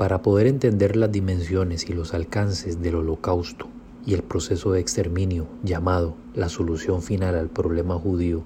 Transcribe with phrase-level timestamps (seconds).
[0.00, 3.66] Para poder entender las dimensiones y los alcances del holocausto
[4.06, 8.42] y el proceso de exterminio llamado la solución final al problema judío,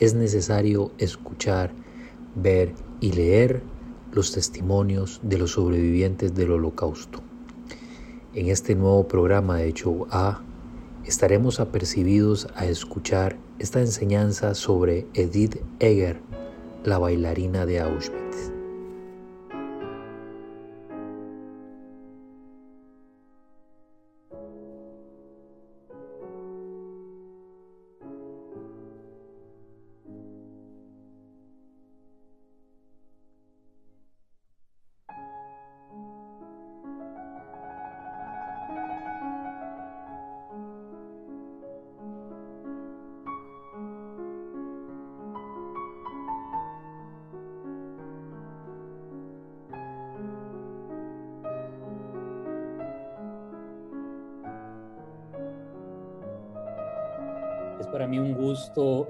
[0.00, 1.70] es necesario escuchar,
[2.34, 3.62] ver y leer
[4.10, 7.20] los testimonios de los sobrevivientes del holocausto.
[8.34, 10.42] En este nuevo programa de Show A
[11.04, 16.20] estaremos apercibidos a escuchar esta enseñanza sobre Edith Eger,
[16.82, 18.49] la bailarina de Auschwitz.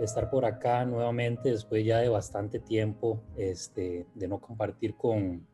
[0.00, 5.46] Estar por acá nuevamente después ya de bastante tiempo este, de no compartir con,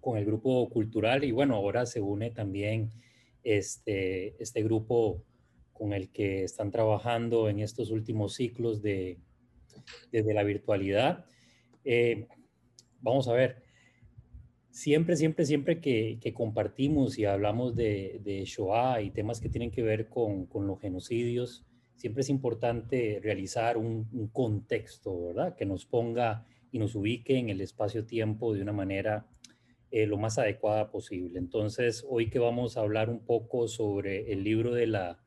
[0.00, 2.92] con el grupo cultural y bueno, ahora se une también
[3.42, 5.22] este, este grupo
[5.72, 9.18] con el que están trabajando en estos últimos ciclos de,
[10.10, 11.24] desde la virtualidad.
[11.84, 12.26] Eh,
[13.00, 13.62] vamos a ver,
[14.70, 19.70] siempre, siempre, siempre que, que compartimos y hablamos de, de, Shoah y temas que tienen
[19.70, 21.64] que ver con, con los genocidios,
[21.98, 25.56] siempre es importante realizar un, contexto, ¿verdad?
[25.56, 29.26] Que nos ponga y nos ubique en el espacio-tiempo de una manera
[29.90, 31.38] eh, lo más adecuada posible.
[31.38, 35.22] Entonces, hoy que vamos a hablar un poco sobre el libro de la,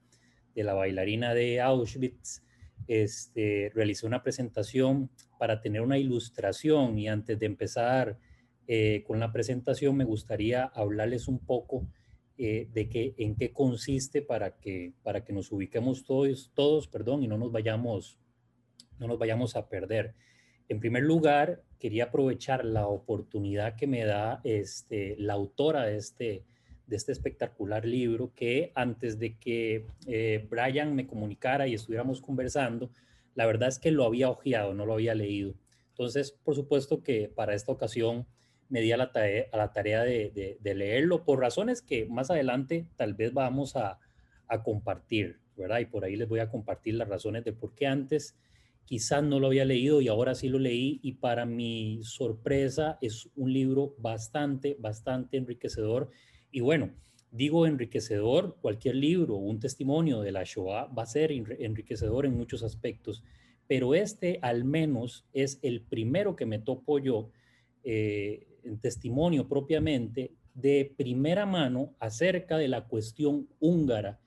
[0.56, 2.44] de la bailarina de Auschwitz,
[2.88, 8.18] este, realicé una presentación para tener una ilustración y antes de empezar
[8.68, 11.88] eh, con la presentación me gustaría hablarles un poco
[12.38, 17.24] eh, de que, en qué consiste para que, para que nos ubiquemos todos, todos perdón,
[17.24, 18.18] y no nos, vayamos,
[19.00, 20.14] no nos vayamos a perder.
[20.69, 26.44] En primer lugar, quería aprovechar la oportunidad que me da este, la autora de este,
[26.88, 32.92] de este espectacular libro, que antes de que eh, Brian me comunicara y estuviéramos conversando,
[33.36, 35.56] la verdad es que lo había ojeado, no lo había leído.
[35.90, 38.25] Entonces, por supuesto que para esta ocasión
[38.72, 42.88] me di a la tarea, a la tarea de, leerlo por razones que más adelante
[42.96, 44.00] tal vez vamos a,
[44.66, 45.80] compartir, ¿verdad?
[45.80, 48.36] Y por ahí les voy a compartir las razones de por qué antes
[48.84, 53.30] quizás no lo había leído y ahora sí lo leí y para mi sorpresa es
[53.38, 56.10] un libro bastante, bastante enriquecedor.
[56.52, 56.92] Y bueno,
[57.31, 62.62] digo enriquecedor, cualquier libro, un testimonio de la Shoah va a ser enriquecedor en muchos
[62.62, 63.24] aspectos,
[63.68, 67.30] pero este al menos es el primero que me topo yo
[67.86, 74.20] eh, en testimonio propiamente de primera mano acerca de la cuestión húngara.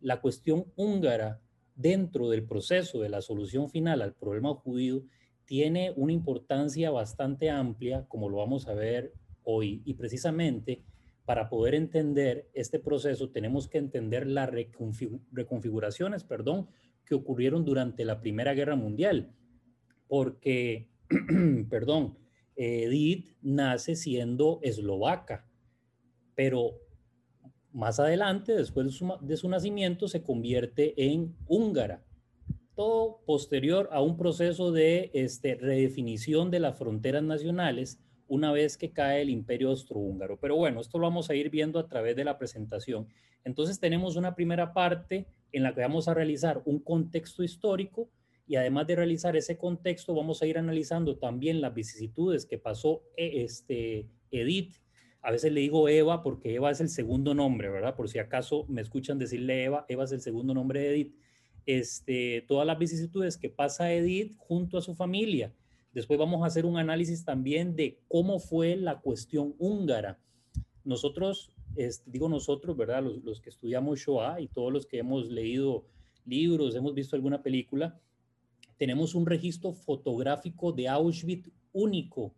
[0.00, 1.40] La cuestión húngara
[1.74, 5.04] dentro del proceso de la solución final al problema judío
[5.44, 9.82] tiene una importancia bastante amplia, como lo vamos a ver hoy.
[9.84, 10.82] Y precisamente
[11.24, 16.68] para poder entender este proceso tenemos que entender las reconfiguraciones perdón,
[17.04, 19.32] que ocurrieron durante la Primera Guerra Mundial.
[20.06, 20.88] Porque,
[21.70, 22.18] perdón,
[22.58, 25.46] Edith nace siendo eslovaca,
[26.34, 26.74] pero
[27.72, 32.04] más adelante, después de su, nacimiento, se convierte en húngara.
[32.74, 38.92] Todo posterior a un proceso de este, redefinición de las fronteras nacionales una vez que
[38.92, 40.38] cae el imperio austrohúngaro.
[40.40, 43.06] Pero bueno, esto lo vamos a ir viendo a través de la presentación.
[43.44, 48.10] Entonces tenemos una primera parte en la que vamos a realizar un contexto histórico
[48.48, 53.02] y además de realizar ese contexto, vamos a ir analizando también las vicisitudes que pasó
[53.14, 54.76] eh, este, Edith.
[55.20, 57.94] A veces le digo Eva porque Eva es el segundo nombre, ¿verdad?
[57.94, 61.14] Por si acaso me escuchan decirle Eva, Eva es el segundo nombre de Edith.
[61.66, 65.52] Este, todas las vicisitudes que pasa Edith junto a su familia.
[65.92, 70.18] Después vamos a hacer un análisis también de cómo fue la cuestión húngara.
[70.84, 71.52] Nosotros,
[72.06, 73.02] digo nosotros, ¿verdad?
[73.02, 75.84] Los, los que estudiamos Shoah y todos los que hemos leído
[76.24, 78.00] libros, hemos visto alguna película,
[78.78, 82.34] tenemos un registro fotográfico de Auschwitz único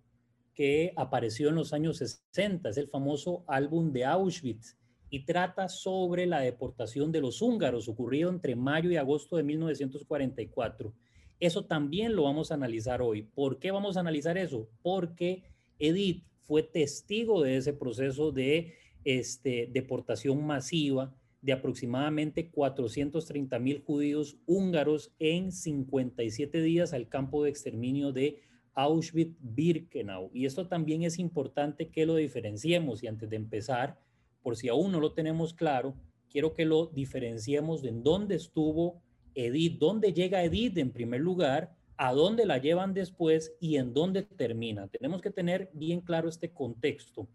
[0.55, 4.77] que apareció en los años 60, es el famoso álbum de Auschwitz
[5.11, 10.95] y trata sobre la deportación de los húngaros ocurrido entre mayo y agosto de 1944.
[11.39, 13.23] Eso también lo vamos a analizar hoy.
[13.23, 14.69] ¿Por qué vamos a analizar eso?
[14.83, 15.43] Porque
[15.79, 24.37] Edith fue testigo de ese proceso de este, deportación masiva de aproximadamente 430 mil judíos
[24.47, 28.41] húngaros en 57 días al campo de exterminio de
[28.75, 30.31] Auschwitz-Birkenau.
[30.33, 33.03] Y esto también es importante que lo diferenciemos.
[33.03, 33.99] Y antes de empezar,
[34.43, 35.95] por si aún no lo tenemos claro,
[36.29, 39.03] quiero que lo diferenciemos de en dónde estuvo
[39.35, 44.23] Edith, dónde llega Edith en primer lugar, a dónde la llevan después y en dónde
[44.23, 44.89] termina.
[44.89, 47.29] Tenemos que tener bien claro este contexto.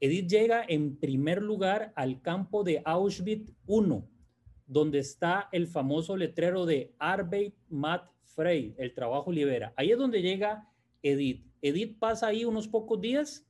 [0.00, 4.02] Edith llega en primer lugar al campo de Auschwitz I,
[4.66, 9.72] donde está el famoso letrero de Arbeit macht frei, el trabajo libera.
[9.76, 10.68] Ahí es donde llega
[11.02, 11.44] Edith.
[11.60, 13.44] Edith pasa ahí unos pocos días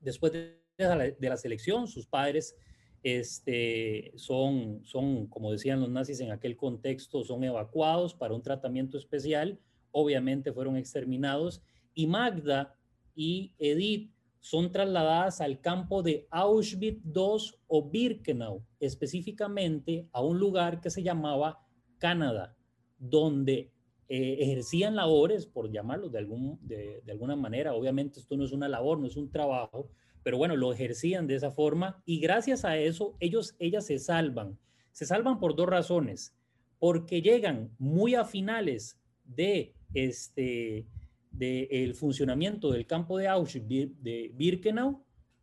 [0.00, 1.88] después de la, de la selección.
[1.88, 2.54] Sus padres
[3.02, 8.98] este, son, son, como decían los nazis en aquel contexto, son evacuados para un tratamiento
[8.98, 9.58] especial.
[9.90, 11.62] Obviamente fueron exterminados.
[11.94, 12.76] Y Magda
[13.14, 20.80] y Edith son trasladadas al campo de Auschwitz II o Birkenau, específicamente a un lugar
[20.80, 21.64] que se llamaba
[21.98, 22.56] Canadá,
[22.98, 23.70] donde
[24.08, 27.72] eh, ejercían labores, por llamarlo de, algún, de, de, alguna manera.
[27.72, 29.88] Obviamente esto no es una labor, no es un trabajo,
[30.24, 34.58] pero bueno, lo ejercían de esa forma y gracias a eso ellos, ellas se salvan.
[34.90, 36.36] Se salvan por dos razones,
[36.80, 40.88] porque llegan muy a finales de este,
[41.32, 45.02] del funcionamiento del campo de Auschwitz de Birkenau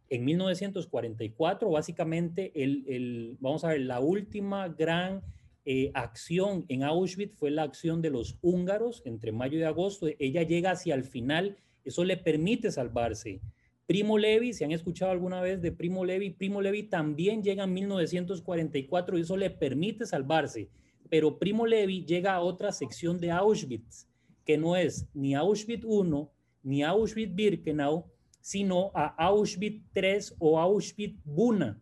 [0.10, 5.22] en 1944, básicamente el, el vamos a ver, la última gran
[5.66, 10.08] eh, acción en Auschwitz fue la acción de los húngaros entre mayo y agosto.
[10.18, 13.42] Ella llega hacia el final, eso le permite salvarse.
[13.86, 17.74] Primo Levi, si han escuchado alguna vez de Primo Levi, Primo Levi también llega en
[17.74, 20.70] 1944 y eso le permite salvarse.
[21.10, 24.09] Pero Primo Levi llega a otra sección de Auschwitz
[24.50, 26.28] que no es ni Auschwitz I
[26.64, 28.06] ni Auschwitz-Birkenau,
[28.42, 31.80] sino a Auschwitz III o Auschwitz-Buna,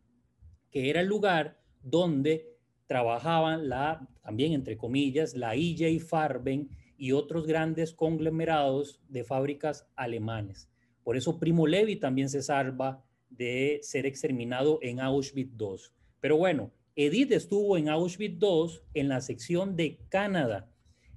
[0.69, 7.47] que era el lugar donde trabajaban la, también entre comillas, la IJ Farben y otros
[7.47, 10.69] grandes conglomerados de fábricas alemanes.
[11.05, 15.77] Por eso Primo Levi también se salva de ser exterminado en Auschwitz II.
[16.19, 20.69] Pero bueno, Edith estuvo en Auschwitz II en la sección de Canadá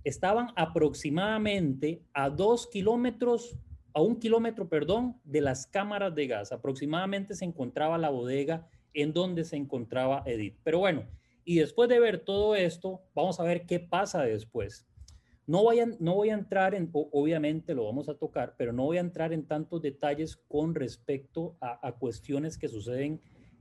[0.04, 3.56] estaban aproximadamente a dos kilómetros,
[3.92, 6.52] a un kilómetro, perdón, de las cámaras de gas.
[6.52, 10.56] Aproximadamente se encontraba la bodega en donde se encontraba Edith.
[10.62, 11.04] Pero bueno,
[11.44, 14.86] y después de ver todo esto, vamos a ver qué pasa después.
[15.46, 18.84] No voy a, no voy a entrar en, obviamente lo vamos a tocar, pero no
[18.84, 23.20] voy a entrar en tantos detalles con respecto a, a cuestiones que suceden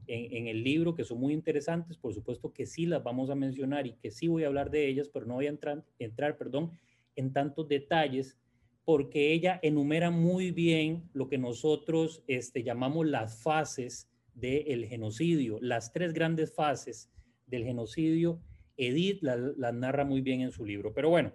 [0.10, 3.86] en, el libro que son muy interesantes, por supuesto que sí las vamos a mencionar
[3.86, 6.72] y que sí voy a hablar de ellas, pero no voy a entrar, entrar perdón,
[7.16, 8.38] en tantos detalles
[8.86, 15.94] porque ella enumera muy bien lo que nosotros este, llamamos las fases del genocidio, las
[15.94, 17.12] tres grandes fases
[17.46, 18.42] del genocidio.
[18.78, 20.94] Edith las la narra muy bien en su libro.
[20.94, 21.34] Pero bueno,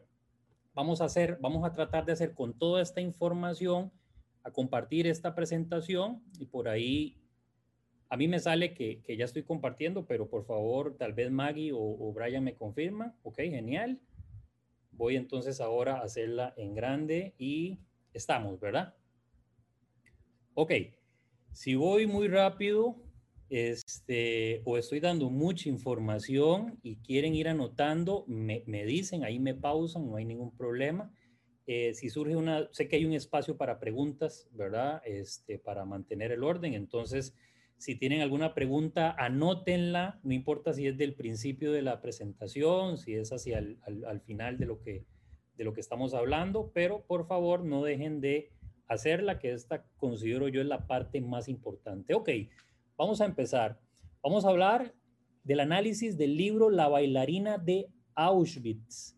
[0.74, 3.92] vamos a hacer, vamos a tratar de hacer con toda esta información,
[4.42, 7.23] a compartir esta presentación y por ahí
[8.08, 12.12] a mí me sale que, ya estoy compartiendo, pero por favor, tal vez Maggie o,
[12.12, 13.16] Brian me confirma.
[13.22, 14.00] Ok, genial.
[14.92, 17.80] Voy entonces ahora a hacerla en grande y
[18.12, 18.94] estamos, ¿verdad?
[20.54, 20.72] Ok,
[21.52, 22.96] si voy muy rápido
[23.48, 30.08] este, o estoy dando mucha información y quieren ir anotando, me, dicen, ahí me pausan,
[30.08, 31.12] no hay ningún problema.
[31.66, 35.02] Eh, si surge una, sé que hay un espacio para preguntas, ¿verdad?
[35.04, 37.34] Este, para mantener el orden, entonces
[37.78, 43.14] si tienen alguna pregunta, anótenla, no importa si es del principio de la presentación, si
[43.14, 45.04] es hacia el al, final de lo, que,
[45.56, 48.52] de lo que estamos hablando, pero por favor no dejen de
[48.86, 52.14] hacerla, que esta considero yo es la parte más importante.
[52.14, 52.30] Ok,
[52.96, 53.80] vamos a empezar.
[54.22, 54.94] Vamos a hablar
[55.42, 59.16] del análisis del libro La bailarina de Auschwitz.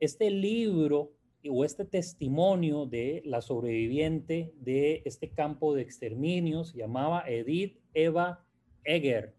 [0.00, 1.12] Este libro
[1.48, 8.44] o este testimonio de la sobreviviente de este campo de exterminio se llamaba Edith Eva
[8.84, 9.34] Eger.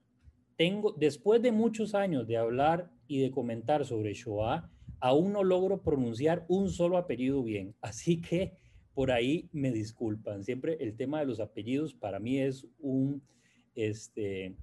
[0.58, 5.81] Tengo, después de muchos años de hablar y de comentar sobre Shoah, aún no logro
[5.81, 7.75] pronunciar un solo apellido bien.
[7.81, 8.58] Así que
[8.93, 10.43] por ahí me disculpan.
[10.43, 12.67] Siempre el tema de los apellidos para mí es
[13.75, 14.55] este,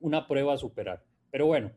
[0.00, 1.04] una prueba a superar.
[1.30, 1.72] Pero bueno,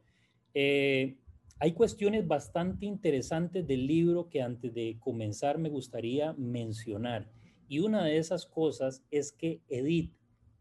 [0.54, 1.18] eh,
[1.60, 7.30] hay cuestiones bastante interesantes del libro que antes de comenzar me gustaría mencionar.
[7.68, 10.12] Y una de esas cosas es que Edith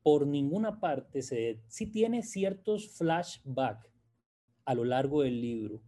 [0.02, 3.88] por ninguna parte se sí tiene ciertos flashbacks
[4.64, 5.83] a lo largo del libro,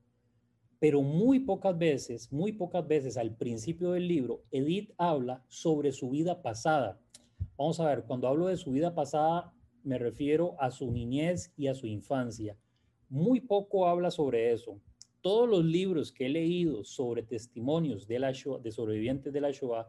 [0.78, 6.11] pero muy pocas veces, muy pocas veces al principio del libro, Edith habla sobre su
[6.11, 7.00] vida pasada.
[7.57, 9.54] Vamos a ver, cuando hablo de su vida pasada,
[9.85, 12.57] me refiero a su niñez y a su infancia.
[13.09, 14.81] Muy poco habla sobre eso
[15.23, 19.88] todos los libros que he leído sobre testimonios de, la de sobrevivientes de la Shoah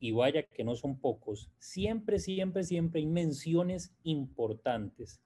[0.00, 5.20] y vaya que no son pocos, siempre, siempre, siempre hay menciones importantes.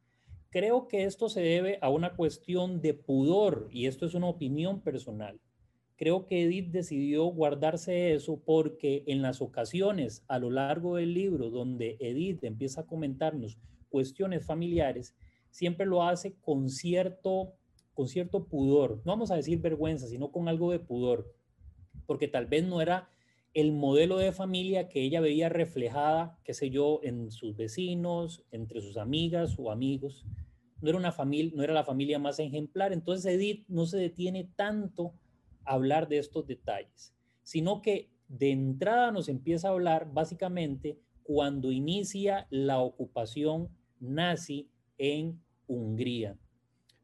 [0.51, 4.81] Creo que esto se debe a una cuestión de pudor y esto es una opinión
[4.81, 5.41] personal.
[5.97, 11.51] Creo que Edith decidió guardarse eso porque en las ocasiones a lo largo del libro
[11.51, 13.59] donde Edith empieza a comentarnos
[13.91, 15.15] cuestiones familiares,
[15.51, 17.53] siempre lo hace con cierto,
[17.93, 19.03] con cierto pudor.
[19.05, 21.35] No vamos a decir vergüenza, sino con algo de pudor,
[22.07, 23.11] porque tal vez no era
[23.53, 28.81] el modelo de familia que ella veía reflejada, qué sé yo, en sus vecinos, entre
[28.81, 30.25] sus amigas o amigos.
[30.81, 32.93] No era una familia, no era la familia más ejemplar.
[32.93, 35.15] Entonces Edith no se detiene tanto
[35.65, 41.73] a hablar de estos detalles, sino que de entrada nos empieza a hablar básicamente cuando
[41.73, 46.37] inicia la ocupación nazi en Hungría.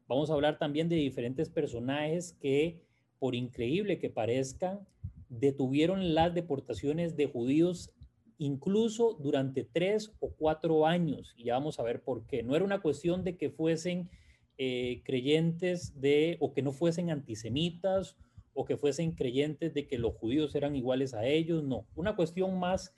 [0.07, 2.81] Vamos a hablar también de diferentes personajes que,
[3.19, 4.87] por increíble que parezcan,
[5.29, 7.91] detuvieron las deportaciones de judíos
[8.37, 11.33] incluso durante tres o cuatro años.
[11.37, 12.43] Y ya vamos a ver por qué.
[12.43, 14.09] No era una cuestión de que fuesen
[14.57, 18.15] eh, creyentes de, o que no fuesen antisemitas,
[18.53, 21.63] o que fuesen creyentes de que los judíos eran iguales a ellos.
[21.63, 22.95] No, una cuestión más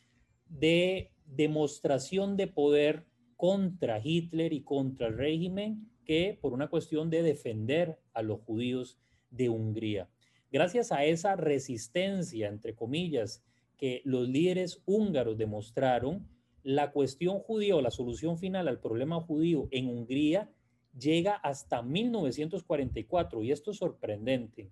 [0.48, 3.06] de demostración de poder
[3.36, 8.98] contra Hitler y contra el régimen que por una cuestión de defender a los judíos
[9.32, 10.10] de Hungría.
[10.52, 13.44] Gracias a esa resistencia, entre comillas,
[13.78, 16.28] que los líderes húngaros demostraron,
[16.64, 20.52] la cuestión judía o la solución final al problema judío en Hungría
[20.98, 24.70] llega hasta 1944 y esto es sorprendente.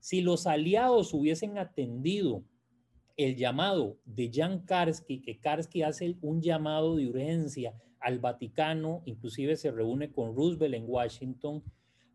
[0.00, 2.42] Si los aliados hubiesen atendido
[3.16, 9.56] el llamado de Jan Karski, que Karski hace un llamado de urgencia al Vaticano, inclusive
[9.56, 11.62] se reúne con Roosevelt en Washington,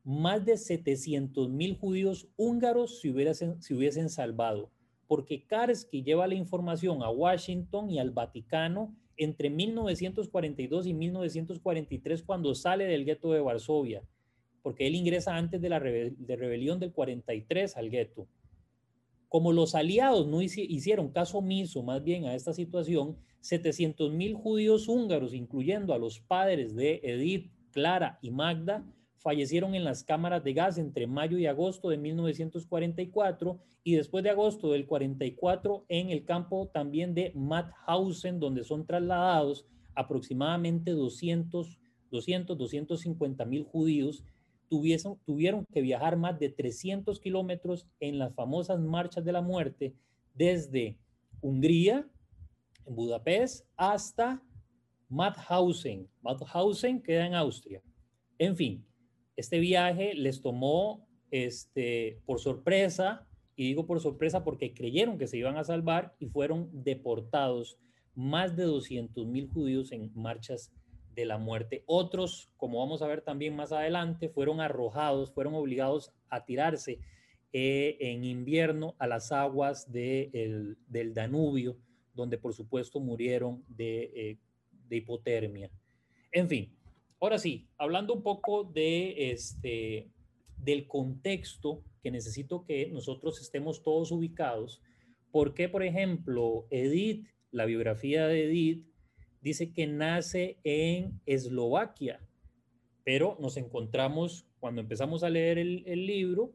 [0.03, 4.69] más de 700 mil judíos húngaros se hubiesen, se hubiesen salvado,
[5.07, 12.55] porque Karski lleva la información a Washington y al Vaticano entre 1942 y 1943 cuando
[12.55, 14.03] sale del gueto de Varsovia,
[14.61, 18.27] porque él ingresa antes de la de rebelión del 43 al gueto.
[19.29, 24.87] Como los aliados no hicieron caso omiso más bien a esta situación, 700 mil judíos
[24.87, 28.85] húngaros, incluyendo a los padres de Edith, Clara y Magda,
[29.23, 34.29] fallecieron en las cámaras de gas entre mayo y agosto de 1944 y después de
[34.29, 39.65] agosto del 44 en el campo también de Mauthausen, donde son trasladados
[39.95, 41.79] aproximadamente 200,
[42.11, 44.23] 200 250 mil judíos.
[44.69, 49.95] Tuvieron, tuvieron que viajar más de 300 kilómetros en las famosas marchas de la muerte
[50.33, 50.97] desde
[51.41, 52.07] Hungría,
[52.85, 54.43] en Budapest, hasta
[55.07, 56.09] Mauthausen.
[56.21, 57.81] Mauthausen queda en Austria.
[58.37, 58.83] En fin,
[59.35, 65.37] este viaje les tomó este, por sorpresa, y digo por sorpresa porque creyeron que se
[65.37, 67.77] iban a salvar y fueron deportados
[68.15, 70.71] más de 200 mil judíos en marchas
[71.15, 71.83] de la muerte.
[71.85, 76.99] Otros, como vamos a ver también más adelante, fueron arrojados, fueron obligados a tirarse
[77.51, 80.77] eh, en invierno a las aguas del
[81.13, 81.77] Danubio,
[82.13, 84.37] donde por supuesto murieron de, eh,
[84.87, 85.69] de hipotermia.
[86.31, 86.75] En fin,
[87.23, 90.11] Ahora sí, hablando un poco de este,
[90.57, 94.81] del contexto que necesito que nosotros estemos todos ubicados,
[95.31, 98.85] porque, por ejemplo, Edith, la biografía de Edith,
[99.39, 102.19] dice que nace en Eslovaquia,
[103.05, 106.51] pero nos encontramos, cuando empezamos a leer el, el libro,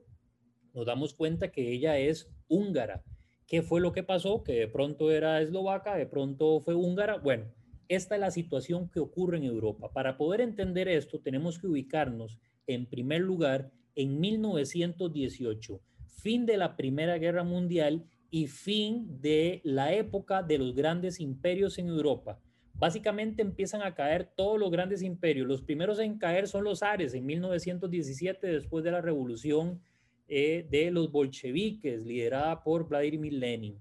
[0.74, 3.02] nos damos cuenta que ella es húngara.
[3.46, 4.44] ¿Qué fue lo que pasó?
[4.44, 7.16] Que de pronto era eslovaca, de pronto fue húngara.
[7.16, 7.46] Bueno,
[7.88, 9.92] esta es la situación que ocurre en Europa.
[9.92, 16.76] Para poder entender esto, tenemos que ubicarnos en primer lugar en 1918, fin de la
[16.76, 22.40] Primera Guerra Mundial y fin de la época de los grandes imperios en Europa.
[22.74, 25.48] Básicamente empiezan a caer todos los grandes imperios.
[25.48, 29.80] Los primeros en caer son los Ares en 1917, después de la revolución
[30.28, 33.78] eh, de los bolcheviques, liderada por Vladimir Lenin.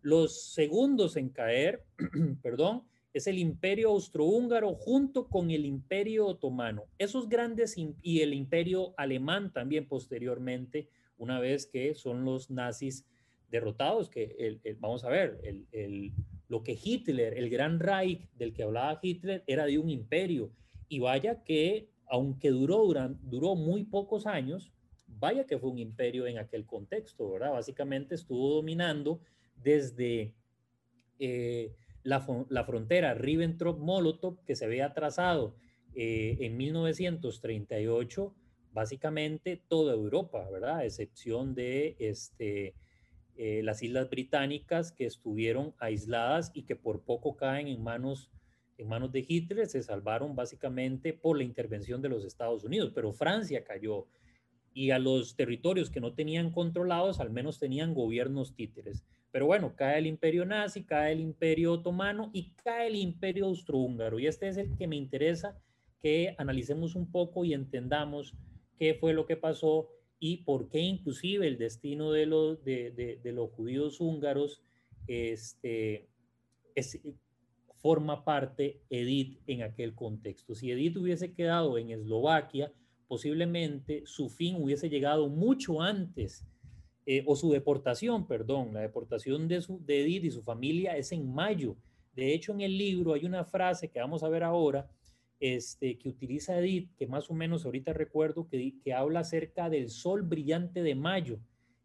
[0.00, 1.84] Los segundos en caer,
[2.42, 2.82] perdón,
[3.14, 6.84] es el imperio austrohúngaro junto con el imperio otomano.
[6.98, 13.06] Esos grandes y el imperio alemán también posteriormente, una vez que son los nazis
[13.50, 15.40] derrotados, que vamos a ver,
[15.70, 16.12] el,
[16.48, 20.50] lo que Hitler, el gran Reich del que hablaba Hitler, era de un imperio.
[20.88, 22.92] Y vaya que, aunque duró,
[23.22, 24.72] duró muy pocos años,
[25.06, 27.52] vaya que fue un imperio en aquel contexto, ¿verdad?
[27.52, 29.20] Básicamente estuvo dominando
[29.54, 30.34] desde...
[31.20, 31.72] Eh,
[32.04, 35.56] la, frontera Ribbentrop-Molotov que se había trazado
[35.94, 38.34] eh, en 1938,
[38.72, 40.78] básicamente toda Europa, ¿verdad?
[40.78, 42.74] A excepción de, este,
[43.36, 48.30] eh, las Islas Británicas que estuvieron aisladas y que por poco caen en manos,
[48.76, 53.12] en manos de Hitler, se salvaron básicamente por la intervención de los Estados Unidos, pero
[53.12, 54.06] Francia cayó
[54.74, 59.04] y a los territorios que no tenían controlados al menos tenían gobiernos títeres.
[59.34, 64.20] Pero bueno, cae el imperio nazi, cae el imperio otomano y cae el imperio austrohúngaro.
[64.20, 65.60] Y este es el que me interesa
[65.98, 68.36] que analicemos un poco y entendamos
[68.78, 69.88] qué fue lo que pasó
[70.20, 74.62] y por qué inclusive el destino de los, de, los judíos húngaros
[75.08, 76.06] este,
[77.74, 80.54] forma parte Edith en aquel contexto.
[80.54, 82.72] Si Edith hubiese quedado en Eslovaquia,
[83.08, 86.46] posiblemente su fin hubiese llegado mucho antes,
[87.06, 91.12] eh, o su deportación, perdón, la deportación de, su, de Edith y su familia es
[91.12, 91.76] en mayo.
[92.14, 94.88] De hecho, en el libro hay una frase que vamos a ver ahora,
[95.38, 99.90] este, que utiliza Edith, que más o menos ahorita recuerdo, que, que habla acerca del
[99.90, 101.40] sol brillante de mayo.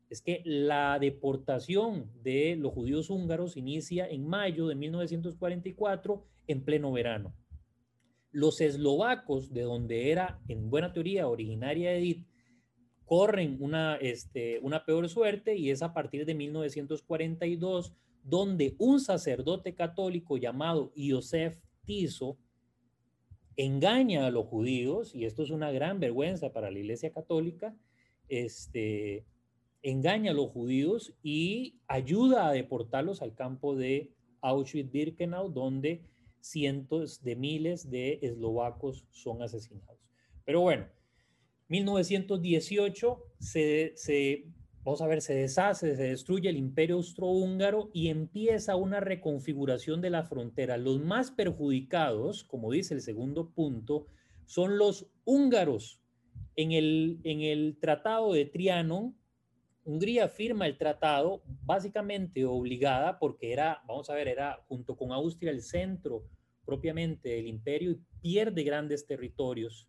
[0.10, 6.94] Es que la deportación de los judíos húngaros inicia en mayo de 1944 en pleno
[6.94, 7.36] verano.
[8.32, 12.26] Los eslovacos, de donde era en buena teoría originaria Edith,
[13.10, 19.74] corren una, este, una peor suerte y es a partir de 1942 donde un sacerdote
[19.74, 22.38] católico llamado Yosef Tiso
[23.56, 27.76] engaña a los judíos, y esto es una gran vergüenza para la Iglesia Católica,
[28.28, 29.26] este,
[29.82, 36.04] engaña a los judíos y ayuda a deportarlos al campo de Auschwitz-Birkenau, donde
[36.42, 39.98] cientos de miles de eslovacos son asesinados.
[40.46, 40.86] Pero bueno,
[41.70, 44.46] 1918 se, se
[44.84, 50.10] vamos a ver, se deshace, se destruye el imperio austrohúngaro y empieza una reconfiguración de
[50.10, 50.78] la frontera.
[50.78, 54.08] Los más perjudicados, como dice el segundo punto,
[54.46, 56.02] son los húngaros.
[56.56, 59.16] En el, en el tratado de Trianon,
[59.86, 65.52] Hungría firma el tratado básicamente obligada porque era, vamos a ver, era junto con Austria
[65.52, 66.26] el centro
[66.64, 69.88] propiamente del imperio y pierde grandes territorios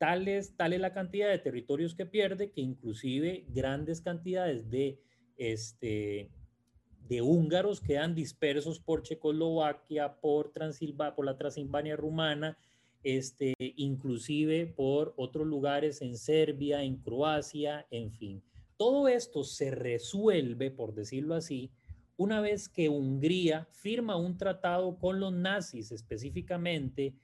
[0.00, 4.98] Tal es, la cantidad de territorios que pierde que inclusive grandes cantidades de,
[5.36, 6.30] este,
[7.06, 10.52] de húngaros quedan dispersos por Checoslovaquia, por,
[11.14, 12.56] por la Transilvania rumana,
[13.02, 18.42] este, inclusive por otros lugares en Serbia, en Croacia, en fin.
[18.78, 21.72] Todo esto se resuelve, por decirlo así,
[22.16, 27.14] una vez que Hungría firma un tratado con los nazis, específicamente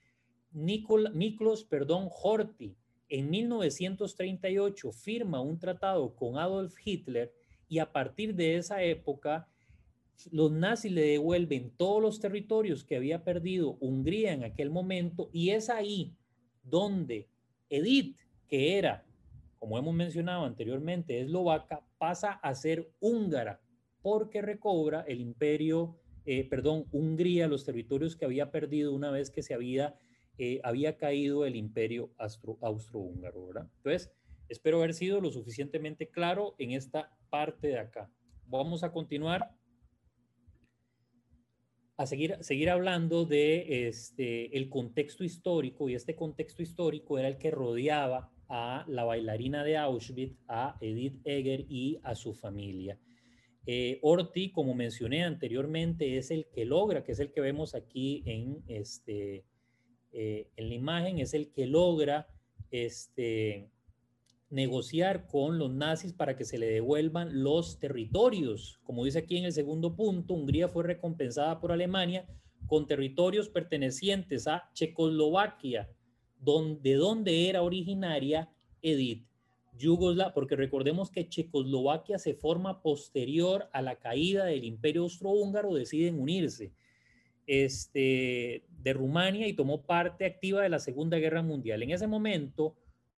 [0.57, 2.77] Niklos perdón, Horthy
[3.09, 7.33] en 1938 firma un tratado con Adolf Hitler
[7.69, 9.49] y a partir de esa época
[10.31, 15.51] los nazis le devuelven todos los territorios que había perdido Hungría en aquel momento y
[15.51, 16.14] es ahí
[16.62, 17.29] donde
[17.69, 18.16] Edith,
[18.49, 19.05] que era,
[19.59, 23.61] como hemos mencionado anteriormente, eslovaca, pasa a ser húngara
[24.01, 29.42] porque recobra el imperio, eh, perdón, Hungría, los territorios que había perdido una vez que
[29.42, 29.99] se había
[30.38, 33.70] eh, había caído el imperio austrohúngaro, ¿verdad?
[33.77, 34.12] Entonces,
[34.49, 38.11] espero haber sido lo suficientemente claro en esta parte de acá.
[38.46, 39.57] Vamos a continuar
[41.96, 47.38] a seguir, seguir hablando de este, el contexto histórico y este contexto histórico era el
[47.38, 52.99] que rodeaba a la bailarina de Auschwitz, a Edith Egger y a su familia.
[53.66, 58.22] Eh, Orti, como mencioné anteriormente, es el que logra, que es el que vemos aquí
[58.25, 59.44] en este,
[60.18, 62.26] eh, en la imagen es el que logra
[62.70, 63.68] este,
[64.48, 68.81] negociar con los nazis para que se le devuelvan los territorios.
[68.85, 72.26] Como dice aquí en el segundo punto, Hungría fue recompensada por Alemania
[72.66, 75.90] con territorios pertenecientes a Checoslovaquia,
[76.40, 78.50] donde, de donde era originaria
[78.81, 79.26] Edith.
[79.76, 86.18] Yugoslavia, porque recordemos que Checoslovaquia se forma posterior a la caída del imperio austrohúngaro, deciden
[86.18, 86.72] unirse
[87.47, 91.83] este, de Rumania y tomó parte activa de la Segunda Guerra Mundial.
[91.83, 92.77] En ese momento,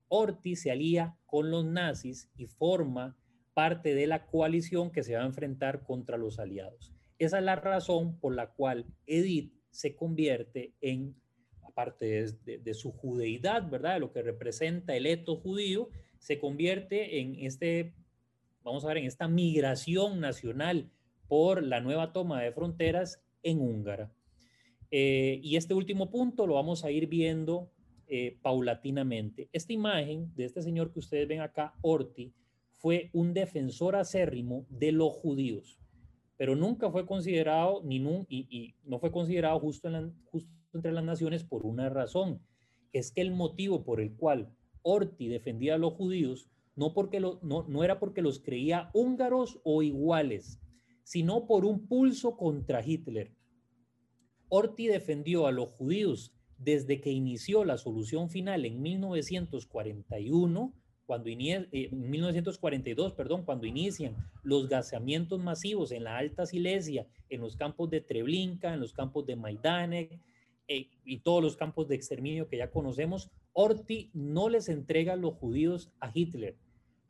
[0.09, 3.17] Ortiz se alía con los nazis y forma
[3.53, 6.93] parte de la coalición que se va a enfrentar contra los aliados.
[7.19, 11.15] Esa es la razón por la cual Edith se convierte en,
[11.63, 13.95] aparte de, su judeidad, ¿verdad?
[13.95, 17.93] De lo que representa el eto judío, se convierte en este,
[18.63, 20.91] vamos a ver, en esta migración nacional
[21.27, 24.11] por la nueva toma de fronteras en húngara.
[24.91, 27.71] Eh, y este último punto lo vamos a ir viendo
[28.07, 29.49] eh, paulatinamente.
[29.51, 32.33] Esta imagen de este señor que ustedes ven acá, Orti,
[32.77, 35.79] fue un defensor acérrimo de los judíos,
[36.37, 37.97] pero nunca fue considerado, ni
[38.29, 39.89] y, no fue considerado justo,
[40.73, 42.39] entre las naciones por una razón.
[42.93, 47.83] Es que el motivo por el cual Orti defendía a los judíos no, porque no
[47.83, 50.61] era porque los creía húngaros o iguales,
[51.03, 53.33] sino por un pulso contra Hitler.
[54.49, 60.73] Orti defendió a los judíos desde que inició la solución final en 1941,
[61.05, 67.41] cuando eh, en 1942, perdón, cuando inician los gaseamientos masivos en la Alta Silesia, en
[67.41, 70.19] los campos de Treblinka, en los campos de Majdanek
[70.67, 75.17] eh, y todos los campos de exterminio que ya conocemos, Orti no les entrega a
[75.17, 76.57] los judíos a Hitler.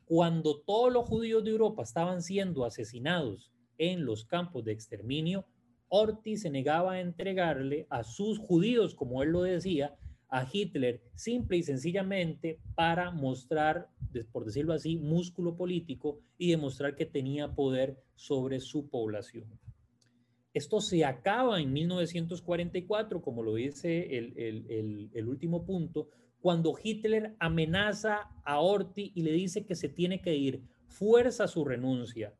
[0.06, 5.45] Cuando todos los judíos de Europa estaban siendo asesinados en los campos de exterminio,
[5.89, 9.95] Orti se negaba a entregarle a sus judíos, como él lo decía,
[10.30, 13.89] a Hitler simple y sencillamente para mostrar,
[14.32, 19.60] por decirlo así, músculo político y demostrar que tenía poder sobre su población.
[20.54, 28.32] Esto se acaba en 1944, como lo dice el, el último punto, cuando Hitler amenaza
[28.43, 32.34] a Orti y le dice que se tiene que ir, fuerza su renuncia.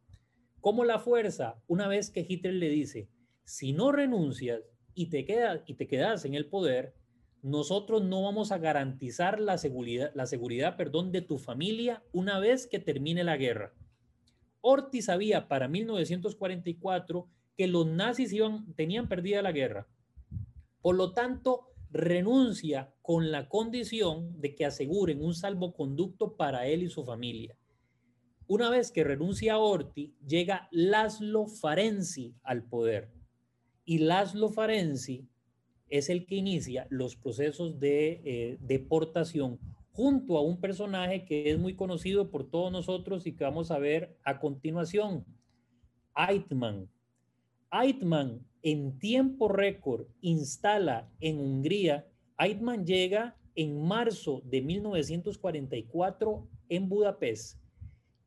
[0.62, 1.62] ¿Cómo la fuerza?
[1.68, 3.10] Una vez que Hitler le dice,
[3.48, 4.62] si no renuncias
[4.94, 6.94] y te, quedas, y te quedas en el poder,
[7.42, 12.68] nosotros no vamos a garantizar la seguridad, la seguridad perdón, de tu familia una vez
[12.68, 13.74] que termine la guerra.
[14.60, 19.88] Ortiz sabía para 1944 que los nazis iban, tenían perdida la guerra.
[20.82, 26.90] Por lo tanto, renuncia con la condición de que aseguren un salvoconducto para él y
[26.90, 27.56] su familia.
[28.46, 33.17] Una vez que renuncia a Orti, llega Laszlo Farenzi al poder.
[33.90, 35.30] Y Laszlo Farenzi
[35.88, 39.60] es el que inicia los procesos de eh, deportación
[39.94, 43.80] junto a un personaje que es muy conocido por todos nosotros y que vamos a
[43.80, 45.26] ver a continuación,
[46.18, 46.90] Eitman.
[47.72, 52.06] Eitman en tiempo récord instala en Hungría,
[52.38, 57.58] Eitman llega en marzo de 1944 en Budapest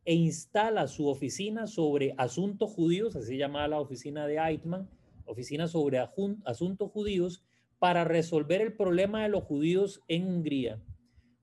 [0.07, 4.89] e instala su oficina sobre asuntos judíos, así se llamaba la oficina de Eitman,
[5.31, 5.99] oficina sobre
[6.45, 7.43] asuntos judíos,
[7.79, 10.83] para resolver el problema de los judíos en Hungría.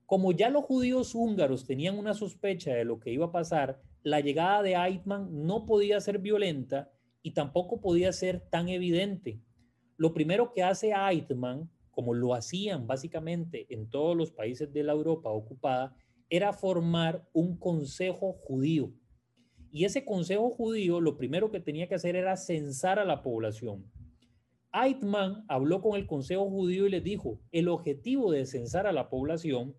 [0.06, 4.20] Como ya los judíos húngaros tenían una sospecha de lo que iba a pasar, la
[4.20, 6.90] llegada de Eichmann no podía ser violenta
[7.22, 9.40] y tampoco podía ser tan evidente.
[9.96, 14.92] Lo primero que hace Eichmann, como lo hacían básicamente en todos los países de la
[14.92, 15.96] Europa ocupada,
[16.30, 18.92] era formar un consejo judío.
[19.70, 23.84] Y ese consejo judío lo primero que tenía que hacer era censar a la población.
[24.72, 29.08] Eitman habló con el Consejo Judío y les dijo, el objetivo de censar a la
[29.08, 29.74] población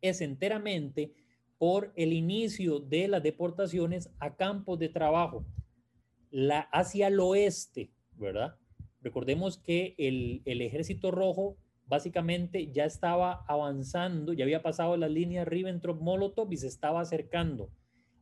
[0.00, 1.12] es enteramente
[1.58, 5.46] por el inicio de las deportaciones a campos de trabajo
[6.72, 8.56] hacia el oeste, ¿verdad?
[9.00, 11.56] Recordemos que el, ejército rojo
[11.86, 17.70] básicamente ya estaba avanzando, ya había pasado la línea Ribbentrop-Molotov y se estaba acercando.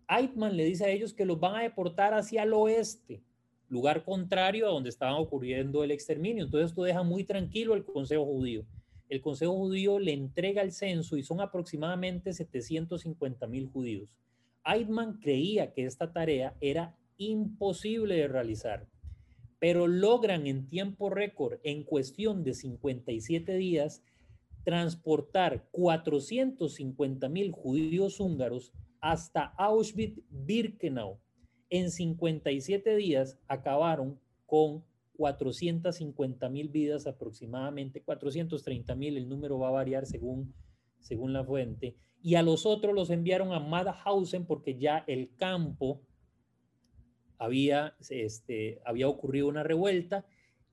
[0.09, 3.23] Eitman le dice a ellos que los van a deportar hacia el oeste,
[3.69, 6.45] lugar contrario a donde estaban ocurriendo el exterminio.
[6.45, 8.65] Entonces esto deja muy tranquilo al Consejo Judío.
[9.09, 14.09] El Consejo Judío le entrega el censo y son aproximadamente 750 mil judíos.
[14.65, 18.87] Eidman creía que esta tarea era imposible de realizar,
[19.59, 24.03] pero logran en tiempo récord, en cuestión de 57 días,
[24.65, 31.19] transportar 450 mil judíos húngaros hasta Auschwitz-Birkenau,
[31.69, 34.85] en 57 días acabaron con
[35.17, 40.55] 450 mil vidas aproximadamente, 430 mil, el número va a variar según,
[41.01, 46.01] según la fuente, y a los otros los enviaron a Madhausen porque ya el campo
[47.39, 50.25] había, este, había ocurrido una revuelta.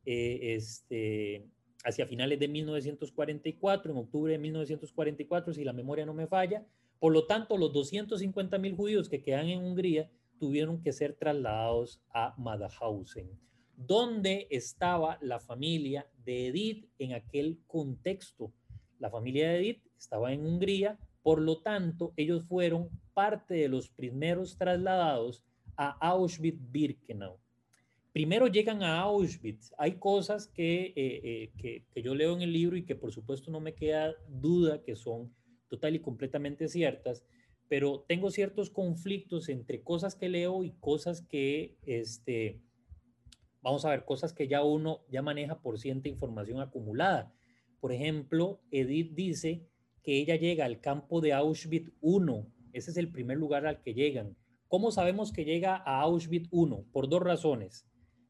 [0.06, 1.48] Eh, este,
[1.84, 6.66] hacia finales de 1944, en octubre de 1944, si la memoria no me falla.
[7.00, 12.02] Por lo tanto, los 250 mil judíos que quedan en Hungría tuvieron que ser trasladados
[12.14, 13.30] a Madahausen,
[13.76, 18.54] donde estaba la familia de Edith en aquel contexto.
[19.00, 23.90] La familia de Edith estaba en Hungría, por lo tanto, ellos fueron parte de los
[23.90, 25.44] primeros trasladados
[25.76, 27.38] a Auschwitz-Birkenau.
[28.12, 29.72] Primero llegan a Auschwitz.
[29.78, 33.12] Hay cosas que, eh, eh, que, que yo leo en el libro y que por
[33.12, 35.34] supuesto no me queda duda que son
[35.70, 37.24] total y completamente ciertas,
[37.68, 42.60] pero tengo ciertos conflictos entre cosas que leo y cosas que, este,
[43.62, 47.32] vamos a ver, cosas que ya uno ya maneja por cierta información acumulada.
[47.80, 49.70] Por ejemplo, Edith dice
[50.04, 52.18] que ella llega al campo de Auschwitz I,
[52.74, 54.36] ese es el primer lugar al que llegan.
[54.68, 56.84] ¿Cómo sabemos que llega a Auschwitz I?
[56.92, 57.86] Por dos razones.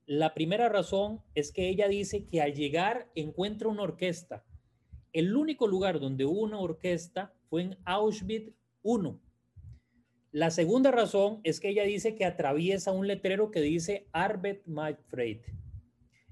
[0.09, 4.43] La primera razón es que ella dice que al llegar encuentra una orquesta.
[5.13, 8.51] El único lugar donde hubo una orquesta fue en Auschwitz
[8.83, 9.19] I.
[10.31, 14.63] La segunda razón es que ella dice que atraviesa un letrero que dice Arbet
[15.09, 15.41] Freud.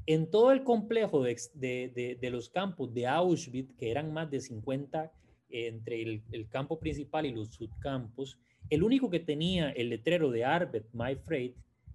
[0.08, 5.14] En todo el complejo de, los campos de Auschwitz, que eran más de 50
[5.50, 8.40] entre el, campo principal y los subcampos,
[8.72, 10.88] el único que tenía el letrero de Arbet
[11.24, 11.52] Freud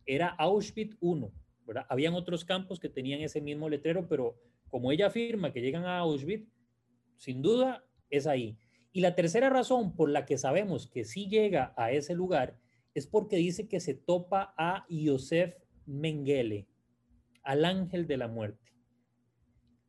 [0.07, 1.42] era Auschwitz 1.
[1.67, 1.87] ¿Verdad?
[1.89, 4.37] Habían otros campos que tenían ese mismo letrero, pero
[4.69, 6.49] como ella afirma que llegan a Auschwitz,
[7.17, 8.59] sin duda es ahí.
[8.93, 12.59] Y la tercera razón por la que sabemos que sí llega a ese lugar
[12.95, 16.69] es porque dice que se topa a Josef Mengele,
[17.43, 18.73] al ángel de la muerte.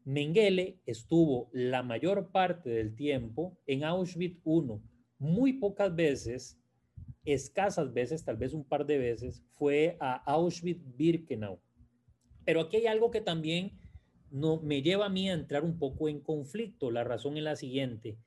[0.05, 4.81] Mengele estuvo la mayor parte del tiempo en Auschwitz I,
[5.17, 6.59] muy pocas veces,
[7.25, 11.59] escasas veces, tal vez un par de veces, fue a Auschwitz-Birkenau.
[12.45, 13.79] Pero aquí hay algo que también
[14.29, 16.91] no, me lleva a mí a entrar un poco en conflicto.
[16.91, 18.17] La razón es la siguiente